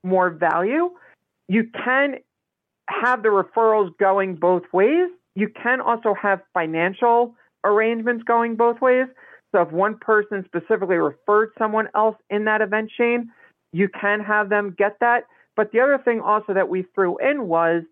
more 0.05 0.31
value. 0.31 0.91
You 1.49 1.69
can 1.85 2.17
have 2.89 3.23
the 3.23 3.29
referrals 3.29 3.97
going 3.99 4.37
both 4.37 4.63
ways. 4.73 5.11
You 5.35 5.49
can 5.49 5.81
also 5.81 6.15
have 6.21 6.41
financial 6.53 7.35
arrangements 7.65 8.25
going 8.25 8.57
both 8.57 8.81
ways. 8.81 9.07
So 9.53 9.63
if 9.63 9.71
one 9.71 9.97
person 9.99 10.45
specifically 10.45 10.97
referred 10.97 11.51
someone 11.59 11.89
else 11.95 12.17
in 12.31 12.45
that 12.45 12.61
event 12.61 12.91
chain, 12.97 13.31
you 13.73 13.89
can 13.89 14.21
have 14.21 14.49
them 14.49 14.75
get 14.77 14.99
that. 15.01 15.25
But 15.57 15.73
the 15.73 15.81
other 15.81 15.99
thing 15.99 16.21
also 16.21 16.55
that 16.55 16.69
we 16.69 16.85
threw 16.95 17.17
in 17.19 17.47
was 17.47 17.83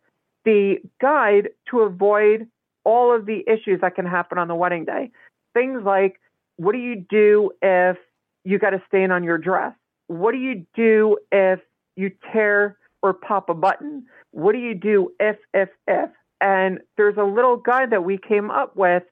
the 0.44 0.76
guide 1.00 1.50
to 1.70 1.80
avoid 1.80 2.48
all 2.84 3.14
of 3.14 3.26
the 3.26 3.44
issues 3.46 3.80
that 3.80 3.94
can 3.94 4.06
happen 4.06 4.38
on 4.38 4.48
the 4.48 4.54
wedding 4.54 4.84
day. 4.84 5.10
Things 5.54 5.82
like 5.84 6.20
what 6.56 6.72
do 6.72 6.78
you 6.78 7.04
do 7.08 7.52
if 7.62 7.96
you 8.44 8.58
got 8.58 8.74
a 8.74 8.82
stain 8.88 9.10
on 9.10 9.24
your 9.24 9.38
dress? 9.38 9.72
What 10.08 10.32
do 10.32 10.38
you 10.38 10.66
do 10.74 11.18
if 11.30 11.60
you 11.96 12.10
tear 12.32 12.76
or 13.02 13.12
pop 13.12 13.48
a 13.48 13.54
button? 13.54 14.06
What 14.30 14.52
do 14.52 14.58
you 14.58 14.74
do 14.74 15.12
if, 15.20 15.36
if, 15.52 15.68
if? 15.86 16.10
And 16.40 16.80
there's 16.96 17.16
a 17.16 17.24
little 17.24 17.56
guide 17.56 17.90
that 17.90 18.04
we 18.04 18.18
came 18.18 18.50
up 18.50 18.76
with 18.76 19.04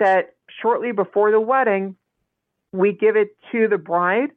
that 0.00 0.34
shortly 0.60 0.92
before 0.92 1.30
the 1.30 1.40
wedding, 1.40 1.96
we 2.72 2.92
give 2.92 3.16
it 3.16 3.36
to 3.52 3.68
the 3.68 3.78
bride 3.78 4.30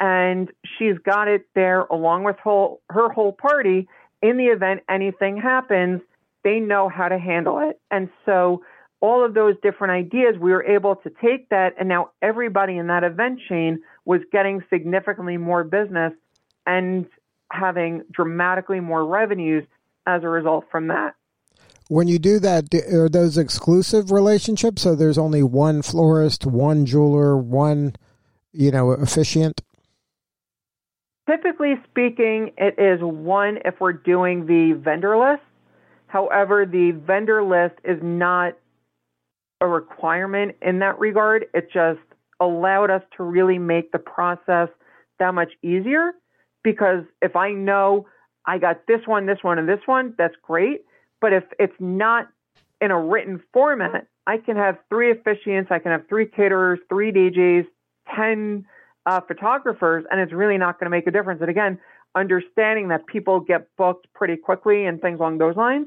and 0.00 0.50
she's 0.78 0.98
got 1.04 1.28
it 1.28 1.46
there 1.54 1.82
along 1.82 2.24
with 2.24 2.36
whole, 2.42 2.80
her 2.90 3.08
whole 3.08 3.32
party. 3.32 3.86
In 4.20 4.36
the 4.36 4.46
event 4.46 4.80
anything 4.88 5.36
happens, 5.36 6.00
they 6.42 6.58
know 6.58 6.88
how 6.88 7.08
to 7.08 7.18
handle 7.18 7.58
it. 7.60 7.80
And 7.90 8.08
so 8.26 8.62
all 9.00 9.24
of 9.24 9.34
those 9.34 9.54
different 9.62 9.92
ideas, 9.92 10.36
we 10.40 10.52
were 10.52 10.64
able 10.64 10.96
to 10.96 11.10
take 11.22 11.48
that, 11.50 11.74
and 11.78 11.88
now 11.88 12.10
everybody 12.22 12.78
in 12.78 12.86
that 12.86 13.02
event 13.04 13.40
chain 13.48 13.80
was 14.04 14.20
getting 14.30 14.62
significantly 14.70 15.36
more 15.36 15.64
business 15.64 16.12
and 16.66 17.06
having 17.52 18.02
dramatically 18.10 18.80
more 18.80 19.04
revenues 19.04 19.64
as 20.06 20.22
a 20.24 20.28
result 20.28 20.64
from 20.70 20.88
that. 20.88 21.14
When 21.88 22.08
you 22.08 22.18
do 22.18 22.38
that, 22.38 22.74
are 22.92 23.08
those 23.08 23.36
exclusive 23.36 24.10
relationships? 24.10 24.82
So 24.82 24.94
there's 24.94 25.18
only 25.18 25.42
one 25.42 25.82
florist, 25.82 26.46
one 26.46 26.86
jeweler, 26.86 27.36
one, 27.36 27.94
you 28.52 28.70
know, 28.70 28.92
officiant? 28.92 29.60
Typically 31.28 31.74
speaking, 31.90 32.52
it 32.56 32.78
is 32.78 33.00
one 33.00 33.58
if 33.64 33.80
we're 33.80 33.92
doing 33.92 34.46
the 34.46 34.72
vendor 34.72 35.18
list. 35.18 35.42
However, 36.06 36.66
the 36.66 36.92
vendor 36.92 37.44
list 37.44 37.74
is 37.84 37.98
not 38.02 38.54
a 39.60 39.66
requirement 39.66 40.56
in 40.62 40.80
that 40.80 40.98
regard. 40.98 41.46
It 41.54 41.68
just 41.72 42.00
allowed 42.40 42.90
us 42.90 43.02
to 43.16 43.22
really 43.22 43.58
make 43.58 43.92
the 43.92 43.98
process 43.98 44.68
that 45.18 45.32
much 45.32 45.52
easier 45.62 46.12
because 46.62 47.04
if 47.20 47.36
I 47.36 47.52
know 47.52 48.06
I 48.46 48.58
got 48.58 48.86
this 48.86 49.00
one, 49.06 49.26
this 49.26 49.38
one, 49.42 49.58
and 49.58 49.68
this 49.68 49.80
one, 49.86 50.14
that's 50.18 50.34
great. 50.42 50.84
But 51.20 51.32
if 51.32 51.44
it's 51.58 51.74
not 51.78 52.28
in 52.80 52.90
a 52.90 53.00
written 53.00 53.42
format, 53.52 54.06
I 54.26 54.38
can 54.38 54.56
have 54.56 54.78
three 54.88 55.12
officiants, 55.12 55.70
I 55.70 55.78
can 55.78 55.92
have 55.92 56.08
three 56.08 56.26
caterers, 56.26 56.78
three 56.88 57.12
DJs, 57.12 57.66
10 58.14 58.66
uh, 59.06 59.20
photographers, 59.20 60.04
and 60.10 60.20
it's 60.20 60.32
really 60.32 60.58
not 60.58 60.78
going 60.78 60.86
to 60.86 60.90
make 60.90 61.06
a 61.06 61.10
difference. 61.10 61.40
And 61.40 61.50
again, 61.50 61.78
understanding 62.14 62.88
that 62.88 63.06
people 63.06 63.40
get 63.40 63.68
booked 63.76 64.06
pretty 64.14 64.36
quickly 64.36 64.84
and 64.84 65.00
things 65.00 65.18
along 65.18 65.38
those 65.38 65.56
lines. 65.56 65.86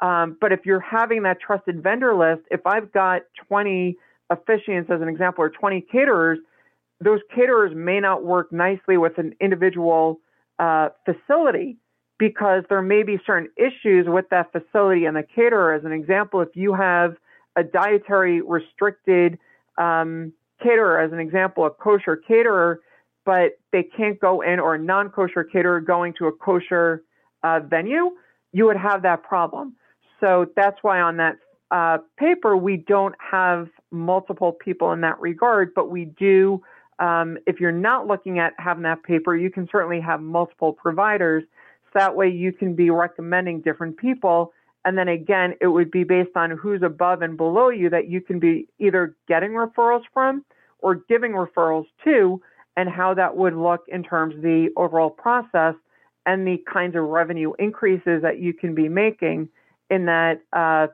Um, 0.00 0.36
but 0.40 0.52
if 0.52 0.66
you're 0.66 0.80
having 0.80 1.22
that 1.22 1.40
trusted 1.40 1.82
vendor 1.82 2.14
list, 2.14 2.42
if 2.50 2.66
I've 2.66 2.92
got 2.92 3.22
20 3.48 3.96
officiants 4.30 4.90
as 4.90 5.00
an 5.00 5.08
example 5.08 5.44
or 5.44 5.50
20 5.50 5.80
caterers, 5.82 6.38
those 7.02 7.20
caterers 7.34 7.72
may 7.74 8.00
not 8.00 8.24
work 8.24 8.52
nicely 8.52 8.96
with 8.96 9.18
an 9.18 9.34
individual 9.40 10.20
uh, 10.58 10.88
facility 11.04 11.76
because 12.18 12.62
there 12.68 12.82
may 12.82 13.02
be 13.02 13.18
certain 13.26 13.48
issues 13.56 14.06
with 14.06 14.28
that 14.30 14.52
facility 14.52 15.06
and 15.06 15.16
the 15.16 15.24
caterer. 15.34 15.74
As 15.74 15.84
an 15.84 15.92
example, 15.92 16.40
if 16.40 16.50
you 16.54 16.74
have 16.74 17.16
a 17.56 17.64
dietary 17.64 18.40
restricted 18.40 19.38
um, 19.78 20.32
caterer, 20.62 21.00
as 21.00 21.12
an 21.12 21.18
example, 21.18 21.66
a 21.66 21.70
kosher 21.70 22.16
caterer, 22.16 22.80
but 23.24 23.58
they 23.72 23.82
can't 23.82 24.20
go 24.20 24.40
in, 24.40 24.60
or 24.60 24.74
a 24.74 24.78
non 24.78 25.10
kosher 25.10 25.44
caterer 25.44 25.80
going 25.80 26.14
to 26.18 26.26
a 26.26 26.32
kosher 26.32 27.02
uh, 27.42 27.60
venue, 27.60 28.12
you 28.52 28.66
would 28.66 28.76
have 28.76 29.02
that 29.02 29.22
problem. 29.22 29.74
So 30.20 30.46
that's 30.54 30.78
why 30.82 31.00
on 31.00 31.16
that 31.16 31.38
uh, 31.70 31.98
paper, 32.18 32.56
we 32.56 32.76
don't 32.76 33.14
have 33.18 33.68
multiple 33.90 34.52
people 34.52 34.92
in 34.92 35.00
that 35.00 35.20
regard, 35.20 35.72
but 35.74 35.90
we 35.90 36.04
do. 36.04 36.62
Um, 36.98 37.38
if 37.46 37.60
you're 37.60 37.72
not 37.72 38.06
looking 38.06 38.38
at 38.38 38.52
having 38.58 38.84
that 38.84 39.02
paper, 39.02 39.36
you 39.36 39.50
can 39.50 39.68
certainly 39.70 40.00
have 40.00 40.20
multiple 40.20 40.72
providers. 40.72 41.44
So 41.92 41.98
that 41.98 42.14
way 42.14 42.28
you 42.28 42.52
can 42.52 42.74
be 42.74 42.90
recommending 42.90 43.60
different 43.60 43.96
people. 43.96 44.52
And 44.84 44.96
then 44.98 45.08
again, 45.08 45.54
it 45.60 45.68
would 45.68 45.90
be 45.90 46.04
based 46.04 46.36
on 46.36 46.50
who's 46.50 46.82
above 46.82 47.22
and 47.22 47.36
below 47.36 47.68
you 47.70 47.90
that 47.90 48.08
you 48.08 48.20
can 48.20 48.38
be 48.38 48.68
either 48.78 49.16
getting 49.28 49.50
referrals 49.50 50.02
from 50.12 50.44
or 50.78 50.96
giving 50.96 51.32
referrals 51.32 51.86
to, 52.04 52.40
and 52.76 52.88
how 52.88 53.14
that 53.14 53.36
would 53.36 53.54
look 53.54 53.84
in 53.88 54.02
terms 54.02 54.34
of 54.34 54.42
the 54.42 54.68
overall 54.76 55.10
process 55.10 55.74
and 56.26 56.46
the 56.46 56.58
kinds 56.72 56.96
of 56.96 57.04
revenue 57.04 57.52
increases 57.58 58.22
that 58.22 58.40
you 58.40 58.52
can 58.52 58.74
be 58.74 58.88
making 58.88 59.48
in 59.90 60.06
that 60.06 60.40
uh, 60.52 60.86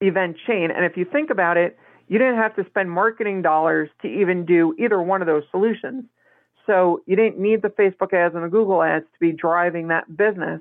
event 0.00 0.36
chain. 0.46 0.70
And 0.70 0.84
if 0.84 0.96
you 0.96 1.04
think 1.04 1.30
about 1.30 1.56
it, 1.56 1.78
you 2.08 2.18
didn't 2.18 2.36
have 2.36 2.56
to 2.56 2.64
spend 2.66 2.90
marketing 2.90 3.42
dollars 3.42 3.88
to 4.02 4.08
even 4.08 4.44
do 4.44 4.74
either 4.78 5.00
one 5.00 5.22
of 5.22 5.26
those 5.26 5.44
solutions. 5.50 6.04
So 6.66 7.00
you 7.06 7.16
didn't 7.16 7.38
need 7.38 7.62
the 7.62 7.68
Facebook 7.68 8.12
ads 8.12 8.34
and 8.34 8.44
the 8.44 8.48
Google 8.48 8.82
ads 8.82 9.04
to 9.04 9.20
be 9.20 9.32
driving 9.32 9.88
that 9.88 10.16
business 10.16 10.60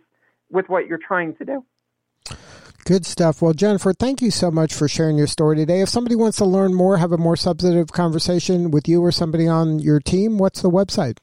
with 0.51 0.69
what 0.69 0.87
you're 0.87 0.99
trying 0.99 1.35
to 1.37 1.45
do. 1.45 1.65
Good 2.85 3.05
stuff. 3.05 3.41
Well, 3.41 3.53
Jennifer, 3.53 3.93
thank 3.93 4.21
you 4.21 4.29
so 4.29 4.51
much 4.51 4.71
for 4.71 4.87
sharing 4.87 5.17
your 5.17 5.25
story 5.25 5.55
today. 5.55 5.81
If 5.81 5.89
somebody 5.89 6.15
wants 6.15 6.37
to 6.37 6.45
learn 6.45 6.75
more, 6.75 6.97
have 6.97 7.11
a 7.11 7.17
more 7.17 7.35
substantive 7.35 7.91
conversation 7.91 8.69
with 8.69 8.87
you 8.87 9.03
or 9.03 9.11
somebody 9.11 9.47
on 9.47 9.79
your 9.79 9.99
team, 9.99 10.37
what's 10.37 10.61
the 10.61 10.69
website? 10.69 11.17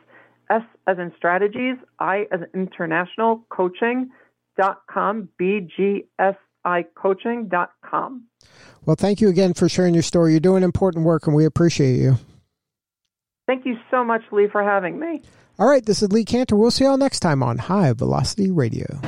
S 0.49 0.63
as 0.87 0.97
in 0.97 1.11
strategies, 1.15 1.75
I 1.99 2.25
as 2.31 2.41
in 2.41 2.61
international 2.61 3.45
coaching.com, 3.49 5.29
bgsicoaching.com. 5.39 8.23
Well, 8.85 8.95
thank 8.95 9.21
you 9.21 9.29
again 9.29 9.53
for 9.53 9.69
sharing 9.69 9.93
your 9.93 10.03
story. 10.03 10.31
You're 10.31 10.39
doing 10.39 10.63
important 10.63 11.05
work 11.05 11.27
and 11.27 11.35
we 11.35 11.45
appreciate 11.45 11.97
you. 11.97 12.15
Thank 13.47 13.65
you 13.65 13.77
so 13.89 14.03
much, 14.03 14.21
Lee, 14.31 14.47
for 14.51 14.63
having 14.63 14.99
me. 14.99 15.21
All 15.57 15.67
right, 15.67 15.85
this 15.85 16.01
is 16.01 16.11
Lee 16.11 16.23
Kantor. 16.23 16.57
We'll 16.57 16.71
see 16.71 16.85
y'all 16.85 16.97
next 16.97 17.19
time 17.19 17.43
on 17.43 17.57
High 17.57 17.93
Velocity 17.93 18.51
Radio. 18.51 18.99